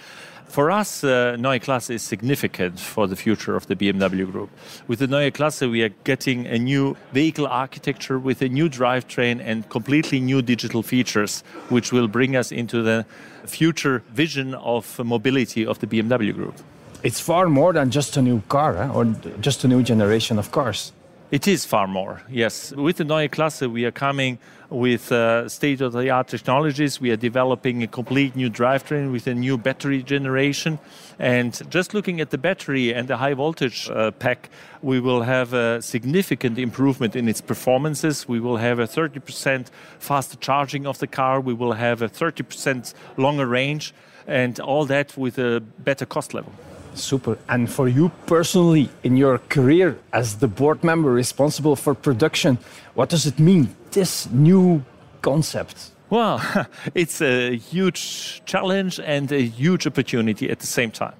For 0.54 0.70
us, 0.70 1.04
uh, 1.04 1.36
Neue 1.40 1.60
Klasse 1.60 1.96
is 1.96 2.04
significant 2.04 2.80
for 2.80 3.08
the 3.08 3.16
future 3.16 3.56
of 3.56 3.66
the 3.66 3.76
BMW 3.76 4.32
Group. 4.32 4.52
With 4.88 5.00
the 5.00 5.08
Neue 5.08 5.32
Klasse, 5.32 5.68
we 5.68 5.82
are 5.82 5.90
getting 6.04 6.46
a 6.46 6.60
new 6.60 6.96
vehicle 7.12 7.48
architecture 7.48 8.20
with 8.20 8.40
a 8.44 8.50
new 8.50 8.70
drivetrain 8.70 9.42
and 9.44 9.68
completely 9.70 10.20
new 10.20 10.44
digital 10.44 10.84
features, 10.84 11.44
which 11.70 11.92
will 11.92 12.08
bring 12.08 12.36
us 12.36 12.52
into 12.52 12.84
the 12.84 13.04
future 13.48 14.04
vision 14.14 14.54
of 14.54 15.00
mobility 15.04 15.66
of 15.66 15.80
the 15.80 15.88
BMW 15.88 16.32
Group. 16.32 16.54
It's 17.02 17.20
far 17.20 17.50
more 17.50 17.74
than 17.74 17.90
just 17.90 18.16
a 18.18 18.22
new 18.22 18.44
car 18.48 18.92
or 18.92 19.06
just 19.42 19.64
a 19.64 19.68
new 19.68 19.82
generation 19.82 20.38
of 20.38 20.52
cars. 20.52 20.92
It 21.34 21.48
is 21.48 21.66
far 21.66 21.88
more, 21.88 22.22
yes. 22.30 22.72
With 22.74 22.98
the 22.98 23.04
Neue 23.04 23.28
Klasse, 23.28 23.68
we 23.68 23.86
are 23.86 23.92
coming 23.92 24.38
with 24.70 25.12
uh, 25.12 25.50
state 25.50 25.82
of 25.82 25.92
the 25.92 26.12
art 26.12 26.28
technologies. 26.28 27.02
We 27.02 27.10
are 27.10 27.16
developing 27.16 27.82
a 27.82 27.88
complete 27.88 28.36
new 28.36 28.52
drivetrain 28.52 29.12
with 29.12 29.26
a 29.26 29.34
new 29.34 29.58
battery 29.58 30.04
generation. 30.04 30.78
And 31.18 31.60
just 31.72 31.96
looking 31.96 32.22
at 32.22 32.30
the 32.30 32.38
battery 32.38 32.94
and 32.94 33.08
the 33.08 33.18
high 33.18 33.34
voltage 33.34 33.90
uh, 33.90 34.12
pack, 34.12 34.52
we 34.84 35.00
will 35.00 35.24
have 35.24 35.54
a 35.54 35.82
significant 35.82 36.60
improvement 36.60 37.16
in 37.16 37.28
its 37.28 37.42
performances. 37.42 38.28
We 38.28 38.40
will 38.40 38.58
have 38.58 38.78
a 38.78 38.86
30% 38.86 39.70
faster 39.98 40.38
charging 40.38 40.86
of 40.86 41.00
the 41.00 41.08
car. 41.08 41.42
We 41.42 41.56
will 41.56 41.74
have 41.74 42.04
a 42.04 42.10
30% 42.10 42.94
longer 43.18 43.48
range, 43.48 43.92
and 44.28 44.60
all 44.60 44.86
that 44.86 45.18
with 45.18 45.40
a 45.40 45.62
better 45.62 46.06
cost 46.06 46.36
level. 46.36 46.54
Super. 46.96 47.38
And 47.50 47.70
for 47.70 47.88
you 47.88 48.12
personally, 48.26 48.90
in 49.04 49.18
your 49.18 49.40
career 49.50 49.98
as 50.12 50.38
the 50.38 50.48
board 50.48 50.84
member 50.84 51.12
responsible 51.12 51.76
for 51.76 51.94
production, 51.94 52.58
what 52.94 53.10
does 53.10 53.26
it 53.26 53.40
mean, 53.40 53.76
this 53.92 54.30
new 54.30 54.84
concept? 55.22 55.92
Well, 56.10 56.42
it's 56.96 57.22
a 57.22 57.56
huge 57.56 58.44
challenge 58.46 59.00
and 59.00 59.32
a 59.32 59.42
huge 59.42 59.88
opportunity 59.88 60.50
at 60.50 60.60
the 60.60 60.68
same 60.68 60.92
time. 60.92 61.16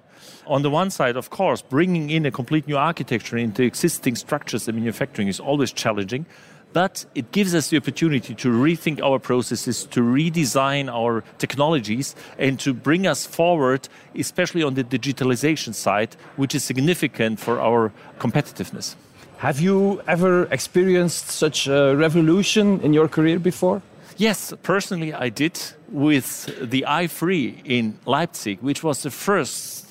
On 0.46 0.62
the 0.62 0.70
one 0.70 0.92
side, 0.92 1.16
of 1.16 1.30
course, 1.30 1.62
bringing 1.62 2.10
in 2.10 2.26
a 2.26 2.32
complete 2.32 2.68
new 2.68 2.78
architecture 2.78 3.38
into 3.38 3.64
existing 3.64 4.16
structures 4.16 4.68
and 4.68 4.78
manufacturing 4.78 5.30
is 5.30 5.40
always 5.40 5.72
challenging 5.72 6.26
but 6.74 7.06
it 7.16 7.32
gives 7.32 7.54
us 7.56 7.70
the 7.70 7.78
opportunity 7.78 8.34
to 8.36 8.50
rethink 8.50 9.02
our 9.02 9.20
processes, 9.20 9.86
to 9.86 10.02
redesign 10.02 10.92
our 10.92 11.24
technologies, 11.38 12.16
and 12.38 12.60
to 12.60 12.74
bring 12.74 13.08
us 13.08 13.26
forward, 13.26 13.88
especially 14.16 14.64
on 14.64 14.74
the 14.74 14.84
digitalization 14.84 15.74
side, 15.74 16.16
which 16.36 16.56
is 16.56 16.64
significant 16.64 17.40
for 17.40 17.62
our 17.62 17.92
competitiveness. 18.20 18.96
Have 19.38 19.60
you 19.60 20.02
ever 20.08 20.46
experienced 20.52 21.28
such 21.30 21.68
a 21.68 21.96
revolution 21.96 22.80
in 22.82 22.94
your 22.94 23.08
career 23.08 23.40
before? 23.40 23.82
Yes, 24.18 24.54
personally, 24.64 25.14
I 25.14 25.30
did 25.30 25.60
with 25.90 26.46
the 26.62 26.86
i3 26.88 27.62
in 27.66 28.00
Leipzig, 28.06 28.60
which 28.62 28.84
was 28.84 29.04
the 29.04 29.12
first 29.12 29.83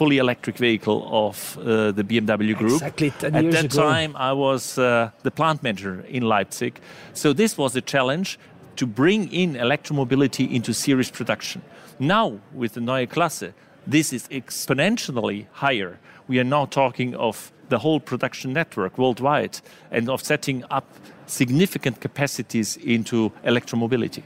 fully 0.00 0.16
electric 0.16 0.56
vehicle 0.56 1.06
of 1.26 1.58
uh, 1.58 1.92
the 1.92 2.02
BMW 2.02 2.56
Group. 2.56 2.80
Exactly 2.80 3.10
10 3.10 3.34
At 3.34 3.50
that 3.50 3.64
ago. 3.66 3.82
time, 3.82 4.16
I 4.16 4.32
was 4.32 4.78
uh, 4.78 5.10
the 5.24 5.30
plant 5.30 5.62
manager 5.62 6.00
in 6.08 6.22
Leipzig. 6.22 6.80
So 7.12 7.34
this 7.34 7.58
was 7.58 7.76
a 7.76 7.82
challenge 7.82 8.38
to 8.76 8.86
bring 8.86 9.30
in 9.30 9.56
electromobility 9.56 10.50
into 10.50 10.72
series 10.72 11.10
production. 11.10 11.60
Now, 11.98 12.38
with 12.54 12.72
the 12.72 12.80
Neue 12.80 13.06
Klasse, 13.06 13.52
this 13.86 14.10
is 14.14 14.26
exponentially 14.28 15.44
higher. 15.52 15.98
We 16.28 16.38
are 16.40 16.48
now 16.56 16.64
talking 16.64 17.14
of 17.14 17.52
the 17.68 17.78
whole 17.80 18.00
production 18.00 18.54
network 18.54 18.96
worldwide 18.96 19.60
and 19.90 20.08
of 20.08 20.22
setting 20.22 20.64
up 20.70 20.86
significant 21.26 22.00
capacities 22.00 22.78
into 22.78 23.32
electromobility. 23.44 24.22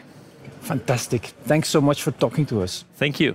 Fantastic. 0.60 1.22
Thanks 1.48 1.68
so 1.68 1.80
much 1.80 2.00
for 2.00 2.12
talking 2.12 2.46
to 2.46 2.62
us. 2.62 2.84
Thank 2.96 3.18
you. 3.18 3.34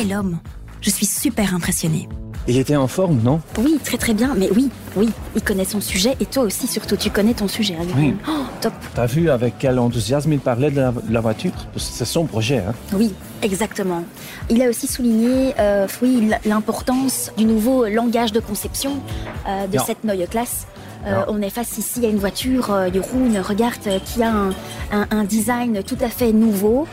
Quel 0.00 0.14
homme 0.16 0.38
Je 0.80 0.88
suis 0.88 1.04
super 1.04 1.54
impressionnée. 1.54 2.08
Il 2.48 2.56
était 2.56 2.74
en 2.76 2.88
forme, 2.88 3.20
non? 3.22 3.42
Oui, 3.58 3.78
très 3.84 3.98
très 3.98 4.14
bien, 4.14 4.34
mais 4.34 4.48
oui, 4.56 4.70
oui, 4.96 5.10
il 5.36 5.42
connaît 5.42 5.66
son 5.66 5.82
sujet 5.82 6.16
et 6.20 6.24
toi 6.24 6.44
aussi 6.44 6.66
surtout, 6.66 6.96
tu 6.96 7.10
connais 7.10 7.34
ton 7.34 7.48
sujet. 7.48 7.76
Oui. 7.94 8.14
Oh, 8.26 8.44
top. 8.62 8.72
T'as 8.94 9.04
vu 9.04 9.28
avec 9.28 9.56
quel 9.58 9.78
enthousiasme 9.78 10.32
il 10.32 10.38
parlait 10.38 10.70
de 10.70 10.76
la, 10.80 10.92
de 10.92 11.12
la 11.12 11.20
voiture? 11.20 11.52
C'est 11.76 12.06
son 12.06 12.24
projet. 12.24 12.60
Hein 12.60 12.72
Oui, 12.94 13.12
exactement. 13.42 14.02
Il 14.48 14.62
a 14.62 14.70
aussi 14.70 14.86
souligné 14.86 15.52
euh, 15.58 15.86
oui, 16.00 16.30
l'importance 16.46 17.30
du 17.36 17.44
nouveau 17.44 17.84
langage 17.86 18.32
de 18.32 18.40
conception 18.40 19.00
euh, 19.46 19.66
de 19.66 19.78
cette 19.84 20.02
Neue 20.04 20.26
Klasse. 20.30 20.66
Euh. 21.06 21.24
On 21.28 21.42
est 21.42 21.50
face 21.50 21.76
ici 21.76 22.06
à 22.06 22.08
une 22.08 22.16
voiture, 22.18 22.70
euh, 22.72 22.88
Jeroen, 22.90 23.38
regarde, 23.46 23.76
qui 24.06 24.22
a 24.22 24.32
un, 24.32 24.48
un- 24.92 25.06
un 25.10 25.24
design 25.24 25.82
tout 25.82 25.98
à 26.00 26.08
fait 26.08 26.32
nouveau, 26.32 26.86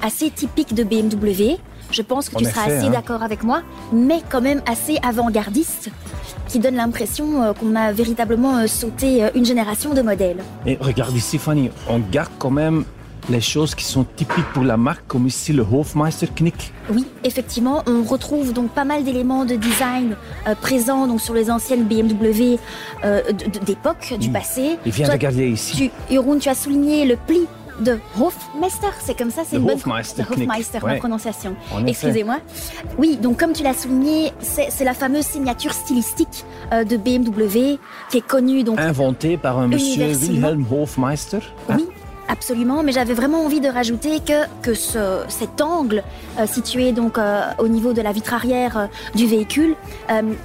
assez 0.00 0.30
typique 0.30 0.74
de 0.74 0.84
BMW. 0.84 1.56
Je 1.92 2.02
pense 2.02 2.28
que 2.28 2.36
En 2.36 2.38
tu 2.38 2.46
seras 2.46 2.62
assez 2.64 2.86
hein. 2.86 2.90
d'accord 2.90 3.22
avec 3.22 3.42
moi, 3.44 3.62
mais 3.92 4.20
quand 4.30 4.40
même 4.40 4.62
assez 4.66 4.98
avant-gardiste, 5.06 5.90
qui 6.48 6.58
donne 6.58 6.76
l'impression 6.76 7.42
euh, 7.42 7.52
qu'on 7.52 7.74
a 7.76 7.92
véritablement 7.92 8.56
euh, 8.58 8.66
sauté 8.66 9.24
euh, 9.24 9.30
une 9.34 9.44
génération 9.44 9.94
de 9.94 10.02
modèles. 10.02 10.42
Et 10.66 10.76
regarde 10.80 11.14
ici, 11.16 11.38
Fanny, 11.38 11.70
on 11.88 11.98
garde 11.98 12.30
quand 12.38 12.50
même 12.50 12.84
les 13.30 13.40
choses 13.40 13.74
qui 13.76 13.84
sont 13.84 14.04
typiques 14.04 14.50
pour 14.52 14.64
la 14.64 14.76
marque, 14.76 15.06
comme 15.06 15.26
ici 15.28 15.52
le 15.52 15.62
Hofmeister-Knick. 15.62 16.72
Oui, 16.90 17.06
effectivement, 17.22 17.82
on 17.86 18.02
retrouve 18.02 18.52
donc 18.52 18.70
pas 18.72 18.84
mal 18.84 19.04
d'éléments 19.04 19.44
de 19.44 19.54
design 19.54 20.16
euh, 20.48 20.54
présents 20.56 21.06
donc 21.06 21.20
sur 21.20 21.32
les 21.34 21.48
anciennes 21.50 21.84
BMW 21.84 22.58
euh, 23.04 23.20
d'époque, 23.64 24.14
du 24.18 24.28
Mm. 24.28 24.32
passé. 24.32 24.78
Il 24.84 24.92
vient 24.92 25.06
Toi, 25.06 25.14
de 25.16 25.20
garder 25.22 25.48
ici. 25.48 25.90
Tu, 26.08 26.14
Jeroen, 26.14 26.38
tu 26.40 26.48
as 26.48 26.54
souligné 26.56 27.04
le 27.06 27.16
pli 27.16 27.46
de 27.80 27.98
Hofmeister, 28.20 28.88
c'est 29.00 29.16
comme 29.16 29.30
ça, 29.30 29.42
c'est 29.48 29.56
une 29.56 29.62
bonne 29.62 29.74
Hofmeister 29.76 30.22
Hofmeister, 30.30 30.78
ma 30.82 30.92
ouais. 30.92 30.98
prononciation. 30.98 31.54
En 31.72 31.80
effet. 31.80 31.90
Excusez-moi. 31.90 32.38
Oui, 32.98 33.16
donc 33.16 33.38
comme 33.38 33.52
tu 33.52 33.62
l'as 33.62 33.74
souligné, 33.74 34.32
c'est 34.40 34.84
la 34.84 34.94
fameuse 34.94 35.24
signature 35.24 35.72
stylistique 35.72 36.44
euh, 36.72 36.84
de 36.84 36.96
BMW 36.96 37.78
qui 38.10 38.18
est 38.18 38.26
connue 38.26 38.62
donc 38.64 38.78
Inventé 38.78 39.36
par 39.36 39.58
un 39.58 39.68
monsieur. 39.68 40.06
Wilhelm 40.12 40.64
Hofmeister. 40.70 41.38
hein. 41.68 41.76
Oui, 41.78 41.88
absolument, 42.28 42.82
mais 42.82 42.92
j'avais 42.92 43.14
vraiment 43.14 43.44
envie 43.44 43.60
de 43.60 43.68
rajouter 43.68 44.20
que, 44.20 44.46
que 44.62 44.74
ce, 44.74 45.22
cet 45.28 45.60
angle 45.60 46.02
euh, 46.38 46.46
situé 46.46 46.92
donc 46.92 47.18
euh, 47.18 47.42
au 47.58 47.68
niveau 47.68 47.92
de 47.92 48.00
la 48.00 48.12
vitre 48.12 48.34
arrière 48.34 48.76
euh, 48.76 48.86
du 49.14 49.26
véhicule 49.26 49.74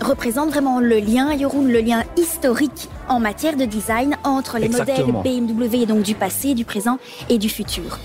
représente 0.02 0.50
vraiment 0.50 0.80
le 0.80 1.00
lien, 1.00 1.38
Jeroen, 1.38 1.68
le 1.68 1.80
lien 1.80 2.04
historique 2.18 2.90
en 3.10 3.20
matière 3.20 3.56
de 3.56 3.66
design 3.66 4.18
entre 4.24 4.58
les 4.58 4.66
Exactement. 4.66 5.24
modèles 5.24 5.42
BMW 5.42 5.86
donc 5.86 6.04
du 6.04 6.16
passé, 6.16 6.54
du 6.54 6.66
présent 6.66 6.98
et 7.30 7.38
du 7.38 7.50
futur. 7.50 8.00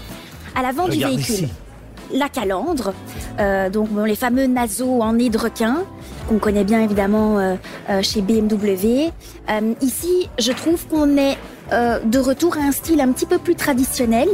À 0.54 0.62
l'avant 0.62 0.88
du 0.88 0.98
véhicule, 0.98 1.34
ici. 1.34 1.48
la 2.12 2.28
calandre, 2.28 2.92
donc 3.72 3.88
bon, 3.88 4.04
les 4.04 4.16
fameux 4.16 4.46
naseaux 4.46 5.00
en 5.00 5.14
nez 5.14 5.30
de 5.30 5.38
requin 5.38 5.82
qu'on 6.28 6.38
connaît 6.38 6.64
bien 6.64 6.82
évidemment 6.82 7.56
chez 8.02 8.20
BMW. 8.20 9.10
Ici, 9.80 10.28
je 10.38 10.52
trouve 10.52 10.86
qu'on 10.88 11.16
est 11.16 11.38
euh, 11.72 11.98
de 12.04 12.18
retour 12.18 12.56
à 12.56 12.60
un 12.60 12.72
style 12.72 13.00
un 13.00 13.12
petit 13.12 13.26
peu 13.26 13.38
plus 13.38 13.54
traditionnel. 13.54 14.28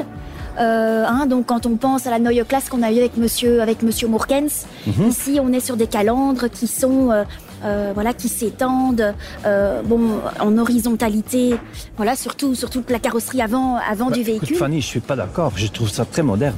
Euh, 0.58 1.04
hein, 1.06 1.26
donc 1.26 1.46
quand 1.46 1.66
on 1.66 1.76
pense 1.76 2.06
à 2.08 2.10
la 2.10 2.18
Neue 2.18 2.44
Klasse 2.44 2.68
qu'on 2.68 2.82
a 2.82 2.90
eu 2.90 2.98
avec 2.98 3.16
Monsieur 3.16 3.62
avec 3.62 3.82
Monsieur 3.82 4.08
Morkens, 4.08 4.66
Mhm. 4.88 5.08
ici 5.08 5.38
on 5.40 5.52
est 5.52 5.60
sur 5.60 5.76
des 5.76 5.86
calandres 5.86 6.50
qui 6.50 6.66
sont 6.66 7.12
euh, 7.12 7.22
euh, 7.64 7.92
voilà 7.94 8.12
qui 8.12 8.28
s'étendent 8.28 9.14
euh, 9.46 9.82
bon 9.82 10.00
en 10.40 10.58
horizontalité 10.58 11.54
voilà 11.96 12.16
surtout 12.16 12.56
surtout 12.56 12.82
la 12.88 12.98
carrosserie 12.98 13.40
avant 13.40 13.76
avant 13.88 14.06
Bah, 14.06 14.14
du 14.16 14.20
écoute, 14.22 14.40
véhicule. 14.40 14.56
Fanny, 14.56 14.80
je 14.80 14.86
suis 14.86 15.00
pas 15.00 15.14
d'accord. 15.14 15.52
Je 15.54 15.68
trouve 15.68 15.90
ça 15.90 16.04
très 16.04 16.22
moderne. 16.24 16.56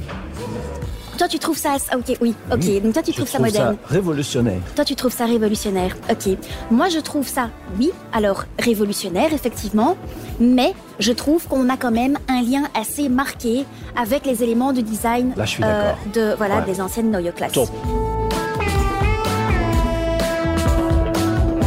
Toi 1.21 1.27
tu 1.27 1.37
trouves 1.37 1.57
ça 1.57 1.75
ok 1.93 2.17
oui 2.19 2.33
ok 2.51 2.81
donc 2.81 2.93
toi 2.93 3.03
tu 3.03 3.11
je 3.11 3.17
trouves 3.17 3.29
ça 3.29 3.37
moderne. 3.37 3.77
révolutionnaire. 3.85 4.59
Toi, 4.75 4.83
tu 4.83 4.95
trouves 4.95 5.13
ça 5.13 5.25
révolutionnaire. 5.25 5.95
Ok. 6.09 6.35
Moi, 6.71 6.89
je 6.89 6.97
trouve 6.97 7.27
ça, 7.27 7.51
oui, 7.77 7.91
alors 8.11 8.45
révolutionnaire, 8.57 9.31
effectivement, 9.31 9.97
mais 10.39 10.73
je 10.97 11.11
trouve 11.11 11.47
qu'on 11.47 11.69
a 11.69 11.77
quand 11.77 11.91
même 11.91 12.17
un 12.27 12.41
lien 12.41 12.63
assez 12.73 13.07
marqué 13.07 13.65
avec 13.95 14.25
les 14.25 14.41
éléments 14.41 14.73
de 14.73 14.81
design 14.81 15.33
Là, 15.37 15.45
je 15.45 15.51
suis 15.51 15.61
d'accord. 15.61 15.99
de, 16.11 16.33
voilà, 16.39 16.55
Ouais. 16.57 16.65
des 16.65 16.81
anciennes 16.81 17.15
Klasse. 17.35 17.51
Top. 17.51 17.69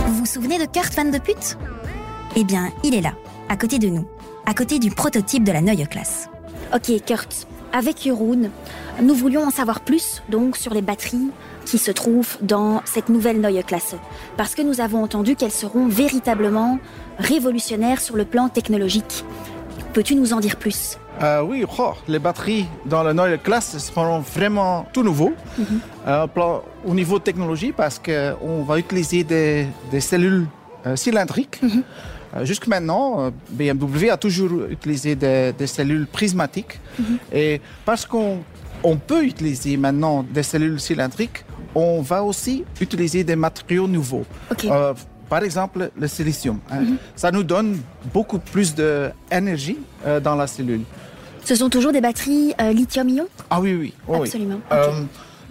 Vous 0.06 0.14
vous 0.14 0.26
souvenez 0.26 0.58
de 0.58 0.64
Kurt 0.64 0.92
Van 0.96 1.04
de 1.04 1.18
Put? 1.18 1.56
Eh 2.34 2.42
bien, 2.42 2.72
il 2.82 2.92
est 2.96 3.02
là, 3.02 3.12
à 3.48 3.56
côté 3.56 3.78
de 3.78 3.86
nous, 3.86 4.04
à 4.46 4.54
côté 4.54 4.80
du 4.80 4.90
prototype 4.90 5.44
de 5.44 5.52
la 5.52 5.60
Neue 5.60 5.86
Klasse. 5.86 6.28
Ok, 6.74 6.90
Kurt, 7.06 7.46
avec 7.74 8.04
Jeroen, 8.04 8.50
nous 9.02 9.14
voulions 9.14 9.42
en 9.42 9.50
savoir 9.50 9.80
plus 9.80 10.22
donc 10.30 10.56
sur 10.56 10.72
les 10.72 10.80
batteries, 10.82 11.28
qui 11.66 11.78
se 11.78 11.90
trouvent 11.90 12.36
dans 12.42 12.82
cette 12.84 13.08
nouvelle 13.08 13.40
Neue 13.40 13.62
Klasse. 13.62 13.94
Parce 14.36 14.54
que 14.54 14.62
nous 14.62 14.80
avons 14.80 15.02
entendu 15.02 15.34
qu'elles 15.34 15.50
seront 15.50 15.88
véritablement 15.88 16.78
révolutionnaires 17.18 18.00
sur 18.00 18.16
le 18.16 18.24
plan 18.24 18.48
technologique. 18.48 19.24
Peux-tu 19.94 20.14
nous 20.14 20.32
en 20.32 20.40
dire 20.40 20.56
plus? 20.56 20.98
Euh, 21.22 21.40
oui, 21.42 21.64
oh, 21.78 21.92
les 22.08 22.18
batteries 22.18 22.66
dans 22.86 23.02
la 23.02 23.14
Neue 23.14 23.38
Klasse 23.38 23.78
seront 23.78 24.18
vraiment 24.20 24.84
tout 24.92 25.02
nouveau 25.02 25.32
Euh, 26.06 26.26
plan- 26.26 26.62
au 26.84 26.92
niveau 26.92 27.18
technologie 27.18 27.72
parce 27.72 27.98
qu'on 27.98 28.62
va 28.62 28.78
utiliser 28.78 29.24
des, 29.24 29.66
des 29.90 30.00
cellules 30.00 30.46
euh, 30.86 30.96
cylindriques. 30.96 31.60
Euh, 32.36 32.44
Jusque 32.44 32.66
maintenant, 32.66 33.20
euh, 33.20 33.30
BMW 33.50 34.10
a 34.10 34.16
toujours 34.16 34.64
utilisé 34.68 35.14
des, 35.14 35.52
des 35.56 35.66
cellules 35.66 36.06
prismatiques. 36.06 36.80
Et 37.32 37.60
parce 37.84 38.04
qu'on 38.06 38.38
on 38.82 38.96
peut 38.96 39.24
utiliser 39.24 39.76
maintenant 39.76 40.24
des 40.28 40.42
cellules 40.42 40.80
cylindriques, 40.80 41.44
on 41.74 42.02
va 42.02 42.22
aussi 42.22 42.64
utiliser 42.80 43.24
des 43.24 43.36
matériaux 43.36 43.86
nouveaux. 43.86 44.24
Euh, 44.64 44.94
par 45.28 45.42
exemple, 45.42 45.90
le 45.96 46.06
silicium. 46.08 46.58
hein. 46.70 46.96
Ça 47.16 47.30
nous 47.30 47.42
donne 47.44 47.78
beaucoup 48.12 48.38
plus 48.38 48.74
d'énergie 48.74 49.78
euh, 50.06 50.20
dans 50.20 50.34
la 50.34 50.46
cellule. 50.46 50.82
Ce 51.44 51.54
sont 51.54 51.68
toujours 51.70 51.92
des 51.92 52.00
batteries 52.00 52.52
euh, 52.60 52.72
lithium-ion? 52.72 53.26
Ah 53.50 53.60
oui, 53.60 53.74
oui. 53.74 53.94
oui. 54.08 54.18
Absolument. 54.20 54.60
Euh. 54.72 55.02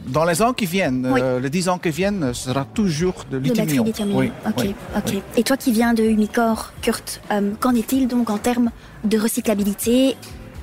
Dans 0.08 0.26
les 0.26 0.42
ans 0.42 0.54
qui 0.54 0.66
viennent, 0.66 1.08
Oui. 1.12 1.20
euh, 1.22 1.40
les 1.40 1.50
10 1.50 1.70
ans 1.70 1.78
qui 1.78 1.90
viennent, 1.90 2.34
ce 2.34 2.46
sera 2.50 2.66
toujours 2.66 3.26
de 3.32 3.38
lithium. 3.38 3.86
Oui, 4.14 4.32
ok, 4.46 4.54
oui, 4.60 4.76
ok. 4.98 5.14
Et 5.38 5.44
toi 5.44 5.58
qui 5.58 5.72
viens 5.72 5.94
de 5.94 6.04
Umicore, 6.04 6.74
Kurt, 6.82 7.22
euh, 7.32 7.52
qu'en 7.60 7.74
est-il 7.76 8.08
donc 8.08 8.30
en 8.30 8.38
termes 8.38 8.72
de 9.04 9.18
recyclabilité 9.18 10.16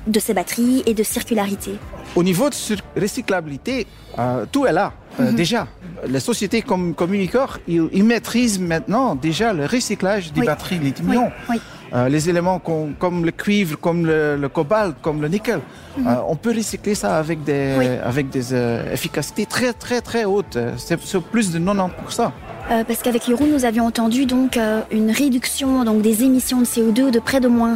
de 0.07 0.19
ces 0.19 0.33
batteries 0.33 0.83
et 0.85 0.93
de 0.93 1.03
circularité 1.03 1.71
Au 2.15 2.23
niveau 2.23 2.49
de 2.49 2.55
recyclabilité, 2.99 3.87
euh, 4.19 4.45
tout 4.51 4.65
est 4.65 4.71
là. 4.73 4.93
Mhm. 5.19 5.25
euh, 5.27 5.31
Déjà, 5.33 5.67
les 6.07 6.19
sociétés 6.19 6.61
comme, 6.61 6.93
comme 6.95 7.13
Umicore, 7.13 7.59
ils, 7.67 7.87
ils 7.91 8.03
maîtrisent 8.03 8.59
maintenant 8.59 9.15
déjà 9.15 9.53
le 9.53 9.65
recyclage 9.65 10.31
des 10.33 10.41
Oui. 10.41 10.45
batteries 10.47 10.79
Oui, 10.79 10.85
lithium-ion. 10.85 11.31
oui. 11.49 11.57
Euh, 11.93 12.07
les 12.07 12.29
éléments 12.29 12.59
comme 12.59 13.25
le 13.25 13.31
cuivre, 13.31 13.77
comme 13.79 14.05
le, 14.05 14.37
le 14.37 14.49
cobalt, 14.49 14.95
comme 15.01 15.21
le 15.21 15.27
nickel, 15.27 15.59
euh, 15.99 16.15
on 16.27 16.35
peut 16.37 16.53
recycler 16.55 16.95
ça 16.95 17.17
avec 17.17 17.43
des, 17.43 17.73
Mhm. 17.73 17.79
Oui. 17.79 17.87
avec 18.03 18.29
des 18.29 18.53
euh, 18.53 18.93
efficacités 18.93 19.45
très 19.45 19.73
très 19.73 19.99
très 20.01 20.23
hautes. 20.23 20.57
C'est 20.77 20.97
plus 21.21 21.51
de 21.51 21.59
90%. 21.59 22.31
Euh, 22.71 22.83
parce 22.85 23.01
qu'avec 23.01 23.27
Euro, 23.29 23.45
nous 23.45 23.65
avions 23.65 23.85
entendu 23.85 24.25
donc 24.25 24.57
une 24.91 25.11
réduction 25.11 25.83
donc 25.83 26.01
des 26.01 26.23
émissions 26.23 26.59
de 26.61 26.65
CO2 26.65 27.11
de 27.11 27.19
près 27.19 27.39
de 27.41 27.47
moins 27.49 27.75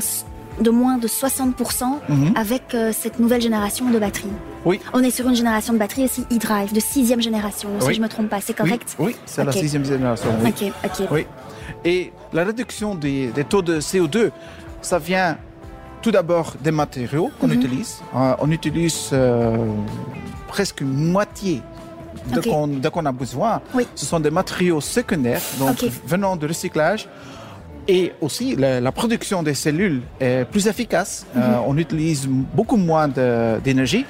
de 0.61 0.69
moins 0.69 0.97
de 0.97 1.07
60% 1.09 1.99
Mhm. 2.07 2.31
avec 2.37 2.73
euh, 2.73 2.93
cette 2.97 3.19
nouvelle 3.19 3.41
génération 3.41 3.89
de 3.89 3.99
batteries. 3.99 4.31
Oui. 4.63 4.79
On 4.93 5.03
est 5.03 5.11
sur 5.11 5.27
une 5.27 5.35
génération 5.35 5.73
de 5.73 5.77
batteries 5.77 6.05
aussi 6.05 6.21
e-drive 6.31 6.71
de 6.73 6.79
sixième 6.79 7.21
génération, 7.21 7.67
si 7.81 7.93
je 7.93 7.99
me 8.01 8.07
trompe 8.07 8.29
pas, 8.29 8.39
c'est 8.39 8.53
correct 8.55 8.95
Oui, 8.97 9.17
c'est 9.25 9.43
la 9.43 9.51
sixième 9.51 9.83
génération. 9.83 10.29
Oui. 10.41 10.53
Ok, 10.61 10.71
ok. 11.01 11.07
Oui. 11.11 11.25
Et 11.83 12.11
la 12.33 12.43
réduction 12.43 12.95
des, 12.95 13.27
des 13.27 13.43
taux 13.43 13.61
de 13.61 13.79
CO2, 13.79 14.31
ça 14.81 14.99
vient 14.99 15.37
tout 16.01 16.11
d'abord 16.11 16.53
des 16.61 16.71
matériaux 16.71 17.31
qu'on 17.39 17.47
Mhm. 17.47 17.53
utilise. 17.53 17.99
Euh, 18.15 18.35
on 18.39 18.51
utilise 18.51 19.09
euh, 19.13 19.55
presque 20.47 20.81
moitié 20.81 21.61
de 22.33 22.39
Ok. 22.39 22.91
qu'on 22.91 23.05
a 23.05 23.11
besoin. 23.11 23.61
Oui. 23.73 23.87
Ce 23.95 24.05
sont 24.05 24.19
des 24.19 24.31
matériaux 24.31 24.81
secondaires, 24.81 25.41
donc 25.59 25.83
venant 26.07 26.35
de 26.35 26.47
recyclage. 26.47 27.07
Et 27.87 28.13
aussi, 28.19 28.55
la, 28.55 28.81
la 28.81 28.91
production 28.91 29.43
des 29.43 29.53
cellules 29.53 30.01
est 30.19 30.43
plus 30.45 30.65
efficace. 30.67 31.25
Mhm. 31.35 31.41
Euh, 31.41 31.57
on 31.67 31.77
utilise 31.77 32.27
beaucoup 32.27 32.77
moins 32.77 33.07
d'énergie. 33.63 34.05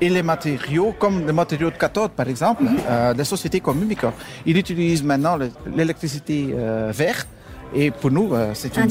Et 0.00 0.10
les 0.10 0.22
matériaux, 0.22 0.94
comme 0.98 1.26
les 1.26 1.32
matériaux 1.32 1.70
de 1.70 1.76
cathode, 1.76 2.10
par 2.10 2.28
exemple, 2.28 2.64
Mhm. 2.64 2.76
euh, 2.88 3.14
des 3.14 3.24
sociétés 3.24 3.60
comme 3.60 3.82
Umicore, 3.82 4.12
ils 4.44 4.56
utilisent 4.58 5.02
maintenant 5.02 5.36
le- 5.36 5.50
l'électricité 5.74 6.48
euh, 6.52 6.92
verte. 6.94 7.26
Et 7.74 7.90
pour 7.90 8.10
nous, 8.10 8.32
euh, 8.34 8.50
c'est 8.54 8.76
une, 8.76 8.82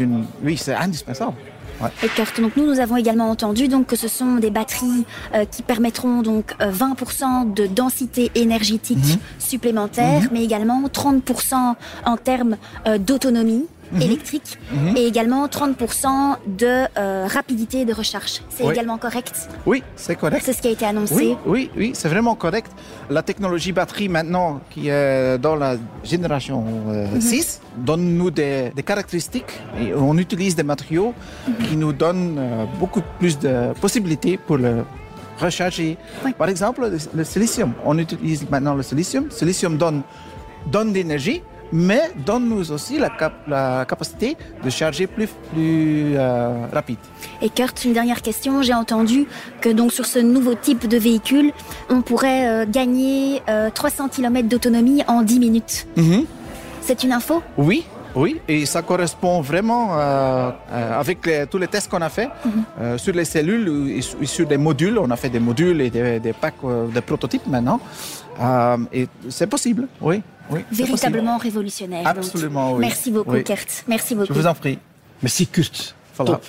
une, 0.00 0.24
oui, 0.44 0.56
c'est 0.56 0.74
indispensable. 0.74 1.34
Ouais. 1.80 1.88
Et 2.02 2.40
donc 2.40 2.56
nous, 2.56 2.66
nous 2.66 2.78
avons 2.80 2.96
également 2.96 3.30
entendu 3.30 3.68
donc 3.68 3.86
que 3.86 3.96
ce 3.96 4.08
sont 4.08 4.36
des 4.36 4.50
batteries 4.50 5.04
euh, 5.34 5.44
qui 5.44 5.62
permettront 5.62 6.22
donc 6.22 6.54
euh, 6.60 6.70
20% 6.70 7.52
de 7.54 7.66
densité 7.66 8.30
énergétique 8.34 8.98
Mhm. 8.98 9.18
supplémentaire, 9.38 10.22
mais 10.32 10.42
également 10.44 10.82
30% 10.88 11.74
en 12.04 12.16
termes 12.16 12.56
euh, 12.86 12.98
d'autonomie 12.98 13.66
Mhm. 13.92 14.02
électrique 14.02 14.58
et 14.96 15.06
également 15.06 15.46
30% 15.48 16.36
de 16.46 16.66
euh, 16.96 17.26
rapidité 17.30 17.84
de 17.84 17.92
recharge. 17.92 18.40
C'est 18.50 18.64
Oui. 18.64 18.72
également 18.72 18.98
correct? 18.98 19.34
Oui, 19.66 19.82
c'est 19.96 20.16
correct. 20.16 20.42
C'est 20.44 20.52
ce 20.52 20.62
qui 20.62 20.68
a 20.68 20.70
été 20.70 20.84
annoncé. 20.86 21.14
Oui, 21.14 21.36
oui, 21.46 21.70
oui, 21.76 21.90
c'est 21.94 22.08
vraiment 22.08 22.34
correct. 22.34 22.70
La 23.10 23.22
technologie 23.22 23.72
batterie 23.72 24.08
maintenant, 24.08 24.60
qui 24.70 24.88
est 24.88 25.38
dans 25.38 25.56
la 25.56 25.76
génération 26.04 26.64
euh, 26.88 27.06
Mhm. 27.14 27.20
6, 27.20 27.60
donne 27.76 28.16
nous 28.16 28.30
des, 28.30 28.70
des 28.74 28.82
caractéristiques. 28.82 29.52
Et 29.80 29.92
on 29.94 30.16
utilise 30.18 30.54
des 30.56 30.62
matériaux 30.62 31.12
Mhm. 31.46 31.66
qui 31.66 31.76
nous 31.76 31.92
donnent 31.92 32.36
euh, 32.38 32.64
beaucoup 32.80 33.02
plus 33.18 33.38
de 33.38 33.72
possibilités 33.80 34.36
pour 34.46 34.56
le 34.58 34.84
recharger. 35.40 35.96
Oui. 36.24 36.32
Par 36.38 36.48
exemple, 36.48 36.80
le, 36.88 36.98
le 37.14 37.24
silicium. 37.24 37.72
On 37.84 37.98
utilise 37.98 38.48
maintenant 38.48 38.74
le 38.74 38.82
silicium. 38.82 39.24
Le 39.24 39.30
silicium 39.30 39.76
donne, 39.76 40.02
donne 40.66 40.92
d'énergie, 40.92 41.42
mais 41.72 42.02
donne 42.26 42.48
nous 42.48 42.70
aussi 42.70 42.98
la, 42.98 43.08
cap- 43.10 43.46
la 43.48 43.84
capacité 43.88 44.36
de 44.64 44.70
charger 44.70 45.06
plus, 45.06 45.28
plus 45.52 46.14
euh, 46.16 46.66
rapide. 46.72 46.98
Et 47.40 47.48
Kurt, 47.50 47.84
une 47.84 47.92
dernière 47.94 48.20
question. 48.22 48.62
J'ai 48.62 48.74
entendu 48.74 49.26
que 49.60 49.68
donc 49.70 49.92
sur 49.92 50.06
ce 50.06 50.18
nouveau 50.18 50.54
type 50.54 50.86
de 50.86 50.96
véhicule, 50.98 51.52
on 51.90 52.02
pourrait 52.02 52.46
euh, 52.46 52.66
gagner 52.68 53.42
euh, 53.48 53.70
300 53.70 54.08
km 54.08 54.48
d'autonomie 54.48 55.02
en 55.08 55.22
10 55.22 55.38
minutes. 55.40 55.86
C'est 56.80 57.04
une 57.04 57.12
info? 57.12 57.42
Oui, 57.56 57.84
oui, 58.14 58.40
et 58.48 58.66
ça 58.66 58.82
correspond 58.82 59.40
vraiment 59.40 59.96
euh, 59.98 60.50
euh, 60.72 61.00
avec 61.00 61.24
les- 61.26 61.46
tous 61.46 61.58
les 61.58 61.68
tests 61.68 61.88
qu'on 61.90 62.02
a 62.02 62.08
fait 62.10 62.28
euh, 62.80 62.98
sur 62.98 63.14
les 63.14 63.24
cellules 63.24 63.90
et 63.96 64.02
sur, 64.26 64.46
des 64.46 64.58
modules. 64.58 64.98
On 64.98 65.10
a 65.10 65.16
fait 65.16 65.30
des 65.30 65.40
modules 65.40 65.80
et 65.80 65.90
des, 65.90 66.20
des 66.20 66.32
packs 66.32 66.56
de 66.62 67.00
prototypes 67.00 67.46
maintenant. 67.46 67.80
Et 68.92 69.06
c'est 69.28 69.46
possible, 69.46 69.86
oui. 70.00 70.22
Oui 70.50 70.60
Véritablement 70.70 71.36
révolutionnaire. 71.38 72.04
donc. 72.04 72.24
Absolument, 72.24 72.72
oui. 72.74 72.80
Merci 72.80 73.10
beaucoup, 73.10 73.32
Oui. 73.32 73.44
Kurt. 73.44 73.84
Merci 73.88 74.14
beaucoup. 74.14 74.32
Je 74.32 74.38
vous 74.38 74.46
en 74.46 74.54
prie. 74.54 74.78
Merci 75.22 75.46
Kurt. 75.46 75.94
Voilà. 76.16 76.32
Top. 76.32 76.44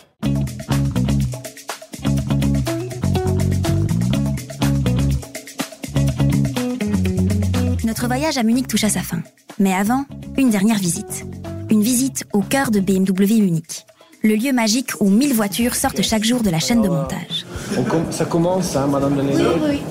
Notre 7.85 8.07
voyage 8.07 8.37
à 8.37 8.43
Munich 8.43 8.67
touche 8.67 8.83
à 8.83 8.89
sa 8.89 9.01
fin. 9.01 9.19
Mais 9.59 9.73
avant, 9.73 10.05
une 10.37 10.49
dernière 10.49 10.77
visite. 10.77 11.25
Une 11.69 11.81
visite 11.81 12.23
au 12.33 12.41
cœur 12.41 12.71
de 12.71 12.79
BMW 12.79 13.41
Munich. 13.41 13.85
Le 14.23 14.35
lieu 14.35 14.53
magique 14.53 14.91
où 15.01 15.09
1000 15.09 15.33
voitures 15.33 15.75
sortent 15.75 16.01
chaque 16.01 16.23
jour 16.23 16.41
de 16.41 16.49
la 16.49 16.59
chaîne 16.59 16.81
de 16.81 16.87
montage. 16.87 17.45
On 17.77 17.83
com- 17.83 18.05
ça 18.09 18.25
commence, 18.25 18.75
hein, 18.75 18.87
Madame 18.87 19.15
Delaney, 19.15 19.35
oui, 19.35 19.61
oui. 19.69 19.81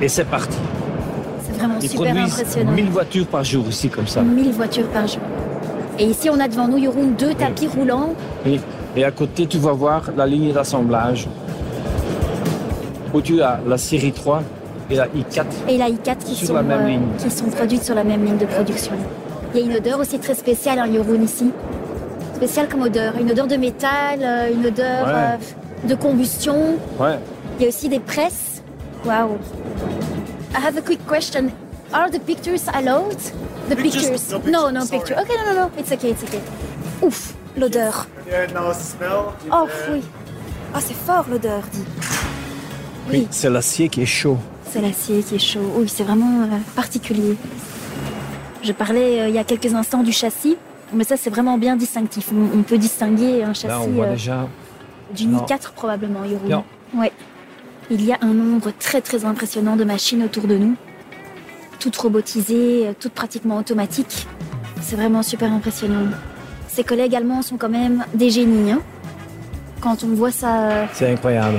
et 0.00 0.08
c'est 0.08 0.24
parti. 0.24 0.56
Vraiment 1.58 1.74
Ils 1.82 1.88
super 1.88 2.12
produisent 2.12 2.32
impressionnant. 2.32 2.72
1000 2.72 2.90
voitures 2.90 3.26
par 3.26 3.44
jour 3.44 3.64
ici, 3.68 3.88
comme 3.88 4.06
ça. 4.06 4.22
1000 4.22 4.52
voitures 4.52 4.86
par 4.88 5.06
jour. 5.06 5.20
Et 5.98 6.04
ici, 6.04 6.30
on 6.30 6.38
a 6.38 6.46
devant 6.48 6.68
nous, 6.68 6.78
Jeroen, 6.82 7.14
deux 7.18 7.34
tapis 7.34 7.66
roulants. 7.66 8.14
Et, 8.46 8.60
et 8.96 9.04
à 9.04 9.10
côté, 9.10 9.46
tu 9.46 9.58
vas 9.58 9.72
voir 9.72 10.10
la 10.16 10.26
ligne 10.26 10.52
d'assemblage. 10.52 11.26
Où 13.14 13.20
tu 13.20 13.40
as 13.42 13.58
la 13.66 13.78
série 13.78 14.12
3 14.12 14.42
et 14.90 14.96
la 14.96 15.06
i4. 15.06 15.44
et 15.68 15.76
la 15.78 15.88
i4 15.88 16.16
qui, 16.24 16.34
Sur 16.34 16.48
sont, 16.48 16.54
la 16.54 16.62
même 16.62 16.82
euh, 16.82 16.88
ligne. 16.88 17.02
qui 17.18 17.30
sont 17.30 17.46
produites 17.46 17.82
sur 17.84 17.94
la 17.94 18.04
même 18.04 18.24
ligne 18.24 18.36
de 18.38 18.46
production. 18.46 18.92
Il 19.54 19.60
y 19.60 19.62
a 19.62 19.66
une 19.66 19.76
odeur 19.76 19.98
aussi 19.98 20.18
très 20.18 20.34
spéciale, 20.34 20.78
hein, 20.78 20.86
Jeroen, 20.92 21.22
ici. 21.24 21.50
Spéciale 22.36 22.68
comme 22.68 22.82
odeur. 22.82 23.14
Une 23.20 23.30
odeur 23.30 23.46
de 23.46 23.56
métal, 23.56 24.20
euh, 24.22 24.52
une 24.54 24.66
odeur 24.66 25.06
Ouais. 25.06 25.12
euh, 25.14 25.88
de 25.88 25.94
combustion. 25.94 26.54
Ouais. 27.00 27.18
Il 27.58 27.62
y 27.62 27.66
a 27.66 27.68
aussi 27.68 27.88
des 27.88 27.98
presses. 28.00 28.62
Wow. 29.04 29.38
I 30.54 30.60
have 30.60 30.76
a 30.76 30.82
quick 30.82 31.04
question. 31.06 31.52
Are 31.92 32.10
the 32.10 32.20
pictures 32.20 32.66
allowed? 32.72 33.16
The 33.68 33.76
pictures? 33.76 34.30
no 34.30 34.38
pictures, 34.38 34.52
No, 34.52 34.70
no 34.70 34.86
picture. 34.86 35.14
Okay, 35.20 35.34
no, 35.36 35.44
no, 35.52 35.54
no. 35.68 35.70
It's 35.78 35.92
okay, 35.92 36.10
it's 36.10 36.22
okay. 36.24 36.40
Ouf, 37.02 37.34
l'odeur. 37.56 38.06
Yeah, 38.26 38.46
now 38.52 38.72
smell? 38.72 39.32
Oh, 39.50 39.68
oui. 39.90 40.02
Ah, 40.74 40.80
c'est 40.80 40.94
fort 40.96 41.24
l'odeur, 41.30 41.62
dit. 41.72 41.84
Oui, 43.10 43.26
C'est 43.30 43.48
l'acier 43.48 43.88
qui 43.88 44.02
est 44.02 44.06
chaud. 44.06 44.36
c'est 44.70 44.82
l'acier 44.82 45.22
qui 45.22 45.36
est 45.36 45.38
chaud. 45.38 45.72
Oui, 45.76 45.88
c'est 45.88 46.02
vraiment 46.04 46.42
euh, 46.42 46.58
particulier. 46.76 47.36
Je 48.62 48.72
parlais 48.72 49.20
euh, 49.20 49.28
il 49.28 49.34
y 49.34 49.38
a 49.38 49.44
quelques 49.44 49.72
instants 49.72 50.02
du 50.02 50.12
châssis, 50.12 50.58
mais 50.92 51.04
ça 51.04 51.16
c'est 51.16 51.30
vraiment 51.30 51.56
bien 51.56 51.74
distinctif. 51.76 52.30
On, 52.34 52.58
on 52.58 52.62
peut 52.62 52.76
distinguer 52.76 53.42
un 53.44 53.54
châssis 53.54 53.68
Là, 53.68 53.80
on 53.80 53.88
voit 53.88 54.06
euh, 54.06 54.12
déjà. 54.12 54.46
d'une 55.14 55.32
non. 55.32 55.38
i4 55.46 55.70
probablement, 55.74 56.24
Yoru. 56.24 56.48
Non. 56.48 56.64
Ouais. 56.94 57.12
Il 57.90 58.04
y 58.04 58.12
a 58.12 58.18
un 58.20 58.34
nombre 58.34 58.70
très 58.78 59.00
très 59.00 59.24
impressionnant 59.24 59.76
de 59.76 59.84
machines 59.84 60.22
autour 60.22 60.46
de 60.46 60.56
nous, 60.58 60.74
toutes 61.80 61.96
robotisées, 61.96 62.88
euh, 62.88 62.92
toutes 62.98 63.12
pratiquement 63.14 63.56
automatiques. 63.56 64.26
C'est 64.80 64.96
vraiment 64.96 65.22
super 65.22 65.52
impressionnant. 65.52 66.06
Ces 66.68 66.84
collègues 66.84 67.14
allemands 67.14 67.42
sont 67.42 67.56
quand 67.56 67.68
même 67.70 68.04
des 68.14 68.30
génies. 68.30 68.72
hein. 68.72 68.80
Quand 69.80 70.04
on 70.04 70.08
voit 70.08 70.30
ça 70.32 70.68
euh, 70.70 70.84
C'est 70.92 71.10
incroyable. 71.12 71.58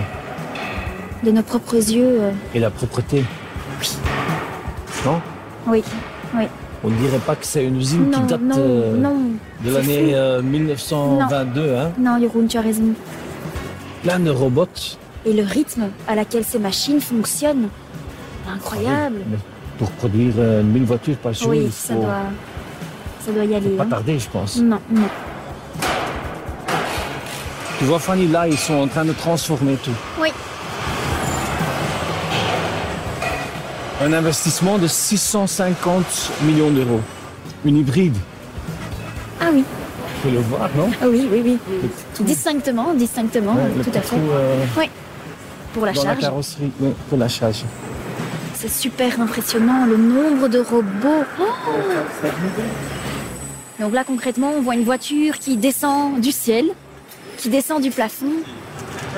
de 1.24 1.32
nos 1.32 1.42
propres 1.44 1.76
yeux, 1.76 2.22
euh, 2.22 2.32
Et 2.54 2.60
la 2.60 2.70
propreté. 2.70 3.24
non? 5.06 5.22
Oui, 5.68 5.84
oui. 6.36 6.44
On 6.84 6.90
ne 6.90 6.96
dirait 6.96 7.20
pas 7.20 7.36
que 7.36 7.46
c'est 7.46 7.66
une 7.66 7.78
usine 7.78 8.10
Non, 8.10 8.20
qui 8.22 8.28
date 8.28 8.42
non, 8.42 8.56
euh, 8.58 8.98
non. 8.98 9.16
de 9.66 9.72
l'année 9.74 10.10
fou. 10.12 10.16
euh, 10.16 10.42
1922. 10.42 11.76
Hein. 11.76 11.92
Non, 12.00 12.20
Jeroen, 12.22 12.48
tu 12.48 12.58
as 12.58 12.62
raison. 12.62 12.84
Plein 14.04 14.20
de 14.20 14.30
robots. 14.30 14.66
Et 15.26 15.34
le 15.34 15.44
rythme 15.44 15.90
à 16.08 16.16
laquelle 16.16 16.44
ces 16.46 16.60
machines 16.60 17.02
fonctionnent, 17.02 17.68
incroyable. 18.52 19.18
Pour 19.78 19.92
produire 19.92 20.34
euh, 20.38 20.64
1000 20.64 20.84
voitures 20.86 21.18
par 21.18 21.34
jour, 21.34 21.50
Oui, 21.50 21.64
il 21.66 21.72
ça 21.72 21.94
doit, 21.94 22.24
ça 23.26 23.32
doit 23.32 23.46
y 23.46 23.56
aller. 23.56 23.70
pas 23.72 23.84
hein. 23.84 23.88
tarder, 23.90 24.18
je 24.20 24.30
pense. 24.30 24.58
Non, 24.58 24.80
non. 24.92 25.08
Tu 27.80 27.86
vois, 27.86 28.00
Fanny, 28.00 28.28
là, 28.28 28.48
ils 28.48 28.58
sont 28.58 28.74
en 28.74 28.88
train 28.88 29.06
de 29.06 29.14
transformer 29.14 29.76
tout. 29.76 29.92
Oui. 30.22 30.30
Un 34.02 34.14
investissement 34.14 34.78
de 34.78 34.88
650 34.88 36.32
millions 36.44 36.72
d'euros. 36.72 37.02
Une 37.66 37.78
hybride. 37.78 38.16
Ah 39.42 39.46
oui, 39.54 39.64
Tu 40.22 40.28
peux 40.30 40.36
le 40.36 40.42
voir, 40.42 40.70
non? 40.76 40.90
Ah 41.02 41.06
oui, 41.10 41.28
oui, 41.32 41.42
oui. 41.46 41.90
Distinctement, 42.22 42.94
distinctement, 42.94 43.54
Ouais, 43.54 43.84
tout 43.84 43.92
à 43.98 44.02
fait. 44.02 44.16
euh, 44.18 44.64
Oui. 44.78 44.90
Pour 45.74 45.86
la 45.86 45.94
dans 45.94 46.04
la 46.04 46.10
charge. 46.12 46.22
carrosserie. 46.22 46.72
Oui, 46.80 46.90
pour 47.10 47.18
la 47.18 47.28
charge. 47.28 47.64
C'est 48.56 48.70
super 48.70 49.22
impressionnant, 49.22 49.86
le 49.86 49.98
nombre 49.98 50.48
de 50.50 50.60
robots. 50.60 51.24
Oh 51.40 52.26
Donc 53.80 53.94
là, 53.94 54.04
concrètement, 54.04 54.52
on 54.58 54.62
voit 54.62 54.76
une 54.76 54.84
voiture 54.84 55.38
qui 55.40 55.56
descend 55.56 56.20
du 56.20 56.32
ciel, 56.32 56.66
qui 57.38 57.50
descend 57.50 57.82
du 57.82 57.90
plafond. 57.92 58.34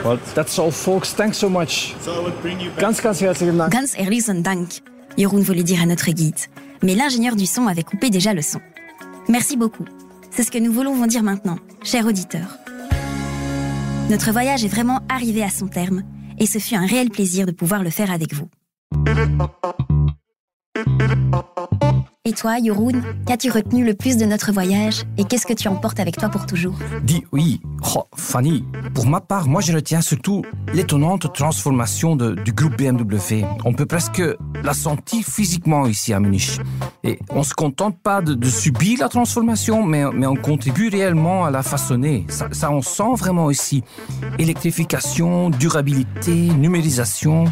Well, 0.06 0.20
that's 0.36 0.60
all, 0.60 0.72
folks. 0.72 1.14
Thanks 1.16 1.38
so 1.38 1.50
much. 1.50 1.96
Ganz, 2.78 3.02
ganz 3.02 3.22
herzlichen 3.22 3.58
Dank. 3.58 3.72
Ganz 3.72 3.96
herzlichen 3.98 4.42
Dank, 4.44 4.82
Jeroen 5.18 5.42
voulait 5.42 5.64
dire 5.64 5.82
à 5.82 5.86
notre 5.86 6.12
guide. 6.12 6.36
Mais 6.84 6.96
l'ingénieur 6.96 7.36
du 7.36 7.46
son 7.46 7.68
avait 7.68 7.84
coupé 7.84 8.10
déjà 8.10 8.34
le 8.34 8.42
son. 8.42 8.60
Merci 9.28 9.58
beaucoup. 9.58 9.86
C'est 10.30 10.44
ce 10.44 10.52
que 10.52 10.60
nous 10.60 10.72
voulons 10.72 10.94
vous 10.94 11.08
dire 11.08 11.24
maintenant, 11.24 11.58
chers 11.84 12.06
auditeurs. 12.06 12.58
Notre 14.10 14.32
voyage 14.32 14.64
est 14.64 14.70
vraiment 14.70 15.00
arrivé 15.10 15.44
à 15.44 15.50
son 15.50 15.68
terme 15.68 16.04
et 16.42 16.48
ce 16.48 16.58
fut 16.58 16.76
un 16.76 16.88
réel 16.88 17.12
plaisir 17.12 17.46
de 17.46 17.52
pouvoir 17.52 17.84
le 17.84 17.92
faire 17.92 18.12
avec 18.12 18.34
vous. 18.34 18.50
Et 22.32 22.34
toi, 22.34 22.64
Jeroen, 22.64 23.04
qu'as-tu 23.28 23.52
retenu 23.52 23.84
le 23.84 23.94
plus 23.94 24.16
de 24.16 24.24
notre 24.24 24.54
voyage 24.54 25.04
et 25.18 25.26
qu'est-ce 25.26 25.46
que 25.46 25.52
tu 25.52 25.68
emportes 25.68 26.00
avec 26.00 26.16
toi 26.16 26.30
pour 26.30 26.46
toujours 26.46 26.76
Dis 27.04 27.26
oui, 27.34 27.60
oh, 27.94 28.06
Fanny, 28.16 28.64
pour 28.94 29.06
ma 29.06 29.20
part, 29.20 29.50
moi 29.50 29.60
je 29.60 29.74
retiens 29.74 30.00
surtout 30.00 30.42
l'étonnante 30.74 31.34
transformation 31.34 32.16
du 32.16 32.54
groupe 32.54 32.78
BMW. 32.78 33.44
On 33.66 33.74
peut 33.74 33.86
presque 33.86 34.24
la 34.64 34.74
sentir 34.74 35.26
physiquement 35.26 35.86
ici 35.88 36.14
à 36.14 36.22
Munich. 36.22 36.58
Et 37.04 37.20
on 37.32 37.44
se 37.44 37.54
contente 37.54 37.98
pas 38.02 38.22
de, 38.22 38.34
de 38.34 38.48
subir 38.48 39.00
la 39.02 39.10
transformation, 39.10 39.86
mais, 39.86 40.06
mais 40.14 40.26
on 40.26 40.38
contribue 40.38 40.88
réellement 40.88 41.44
à 41.44 41.52
la 41.52 41.64
façonner. 41.64 42.26
Ça, 42.30 42.48
ça 42.54 42.72
on 42.72 42.82
sent 42.82 43.14
vraiment 43.18 43.52
ici. 43.52 43.84
Électrification, 44.40 45.50
durabilité, 45.50 46.32
numérisation. 46.32 47.52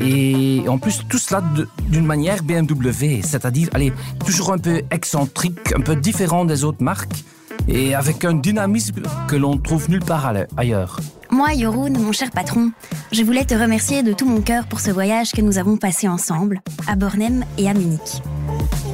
Et 0.00 0.62
en 0.68 0.78
plus, 0.78 1.02
tout 1.08 1.18
cela 1.18 1.42
d'une 1.88 2.04
manière 2.04 2.42
BMW, 2.42 3.22
c'est-à-dire, 3.22 3.68
allez, 3.74 3.92
toujours 4.24 4.52
un 4.52 4.58
peu 4.58 4.82
excentrique, 4.90 5.72
un 5.76 5.80
peu 5.80 5.96
différent 5.96 6.44
des 6.44 6.64
autres 6.64 6.82
marques, 6.82 7.24
et 7.68 7.94
avec 7.94 8.24
un 8.24 8.34
dynamisme 8.34 9.02
que 9.28 9.36
l'on 9.36 9.56
trouve 9.56 9.88
nulle 9.90 10.04
part 10.04 10.32
ailleurs. 10.56 10.98
Moi, 11.30 11.54
Jeroen, 11.56 11.96
mon 11.98 12.12
cher 12.12 12.30
patron, 12.30 12.72
je 13.12 13.22
voulais 13.22 13.44
te 13.44 13.54
remercier 13.54 14.02
de 14.02 14.12
tout 14.12 14.26
mon 14.26 14.40
cœur 14.40 14.66
pour 14.66 14.80
ce 14.80 14.90
voyage 14.90 15.32
que 15.32 15.40
nous 15.40 15.58
avons 15.58 15.76
passé 15.76 16.08
ensemble, 16.08 16.60
à 16.86 16.96
Bornem 16.96 17.44
et 17.58 17.68
à 17.68 17.74
Munich. 17.74 18.22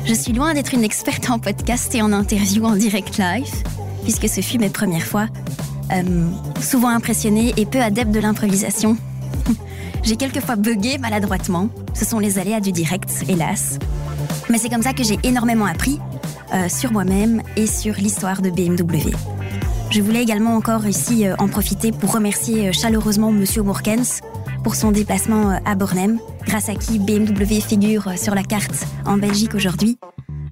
Je 0.04 0.14
suis 0.14 0.32
loin 0.32 0.54
d'être 0.54 0.74
une 0.74 0.84
experte 0.84 1.28
en 1.30 1.38
podcast 1.38 1.94
et 1.94 2.02
en 2.02 2.12
interview 2.12 2.64
en 2.64 2.76
direct 2.76 3.18
live, 3.18 3.52
puisque 4.04 4.28
ce 4.28 4.40
fut 4.40 4.58
mes 4.58 4.70
premières 4.70 5.04
fois. 5.04 5.26
Euh, 5.92 6.28
souvent 6.60 6.88
impressionnée 6.88 7.54
et 7.56 7.64
peu 7.64 7.80
adepte 7.80 8.10
de 8.10 8.20
l'improvisation. 8.20 8.96
J'ai 10.08 10.16
quelquefois 10.16 10.56
bugué 10.56 10.96
maladroitement. 10.96 11.68
Ce 11.92 12.06
sont 12.06 12.18
les 12.18 12.38
aléas 12.38 12.60
du 12.60 12.72
direct, 12.72 13.10
hélas. 13.28 13.78
Mais 14.48 14.56
c'est 14.56 14.70
comme 14.70 14.80
ça 14.80 14.94
que 14.94 15.04
j'ai 15.04 15.18
énormément 15.22 15.66
appris 15.66 15.98
euh, 16.54 16.70
sur 16.70 16.92
moi-même 16.92 17.42
et 17.56 17.66
sur 17.66 17.92
l'histoire 17.92 18.40
de 18.40 18.48
BMW. 18.48 19.14
Je 19.90 20.00
voulais 20.00 20.22
également 20.22 20.54
encore 20.54 20.86
ici 20.86 21.26
euh, 21.26 21.34
en 21.38 21.46
profiter 21.46 21.92
pour 21.92 22.10
remercier 22.10 22.68
euh, 22.68 22.72
chaleureusement 22.72 23.32
Monsieur 23.32 23.60
Mourkens 23.60 24.22
pour 24.64 24.76
son 24.76 24.92
déplacement 24.92 25.60
à 25.66 25.74
Bornem, 25.74 26.18
grâce 26.46 26.70
à 26.70 26.74
qui 26.74 26.98
BMW 26.98 27.60
figure 27.60 28.18
sur 28.18 28.34
la 28.34 28.44
carte 28.44 28.86
en 29.04 29.18
Belgique 29.18 29.54
aujourd'hui, 29.54 29.98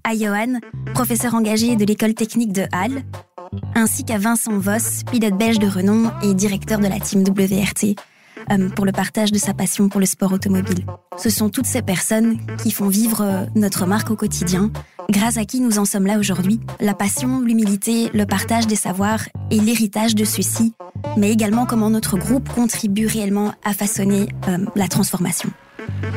à 0.04 0.14
Johan, 0.14 0.60
professeur 0.92 1.34
engagé 1.34 1.76
de 1.76 1.86
l'école 1.86 2.12
technique 2.12 2.52
de 2.52 2.66
Halle, 2.72 3.04
ainsi 3.74 4.04
qu'à 4.04 4.18
Vincent 4.18 4.58
Voss, 4.58 5.00
pilote 5.10 5.38
belge 5.38 5.58
de 5.58 5.66
renom 5.66 6.10
et 6.22 6.34
directeur 6.34 6.78
de 6.78 6.88
la 6.88 7.00
team 7.00 7.22
WRT, 7.22 7.96
pour 8.74 8.86
le 8.86 8.92
partage 8.92 9.32
de 9.32 9.38
sa 9.38 9.54
passion 9.54 9.88
pour 9.88 10.00
le 10.00 10.06
sport 10.06 10.32
automobile. 10.32 10.84
Ce 11.16 11.30
sont 11.30 11.48
toutes 11.48 11.66
ces 11.66 11.82
personnes 11.82 12.38
qui 12.62 12.70
font 12.70 12.88
vivre 12.88 13.22
euh, 13.22 13.46
notre 13.54 13.86
marque 13.86 14.10
au 14.10 14.16
quotidien, 14.16 14.70
grâce 15.10 15.36
à 15.36 15.44
qui 15.44 15.60
nous 15.60 15.78
en 15.78 15.84
sommes 15.84 16.06
là 16.06 16.18
aujourd'hui. 16.18 16.60
La 16.80 16.94
passion, 16.94 17.40
l'humilité, 17.40 18.10
le 18.12 18.26
partage 18.26 18.66
des 18.66 18.76
savoirs 18.76 19.24
et 19.50 19.60
l'héritage 19.60 20.14
de 20.14 20.24
ceux-ci, 20.24 20.72
mais 21.16 21.30
également 21.30 21.66
comment 21.66 21.90
notre 21.90 22.16
groupe 22.18 22.48
contribue 22.48 23.06
réellement 23.06 23.52
à 23.64 23.72
façonner 23.72 24.28
euh, 24.48 24.58
la 24.74 24.88
transformation. 24.88 25.50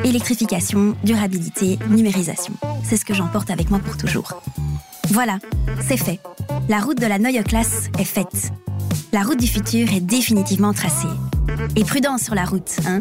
Électrification, 0.04 0.96
durabilité, 1.04 1.78
numérisation. 1.88 2.54
C'est 2.84 2.96
ce 2.96 3.04
que 3.04 3.14
j'emporte 3.14 3.50
avec 3.50 3.70
moi 3.70 3.78
pour 3.78 3.96
toujours. 3.96 4.42
Voilà, 5.10 5.38
c'est 5.86 5.96
fait. 5.96 6.20
La 6.68 6.78
route 6.78 7.00
de 7.00 7.06
la 7.06 7.18
Neue 7.18 7.42
Classe 7.42 7.90
est 7.98 8.04
faite. 8.04 8.52
La 9.12 9.22
route 9.22 9.40
du 9.40 9.48
futur 9.48 9.92
est 9.92 10.00
définitivement 10.00 10.72
tracée. 10.72 11.08
Et 11.74 11.82
prudence 11.82 12.22
sur 12.22 12.36
la 12.36 12.44
route, 12.44 12.76
hein? 12.86 13.00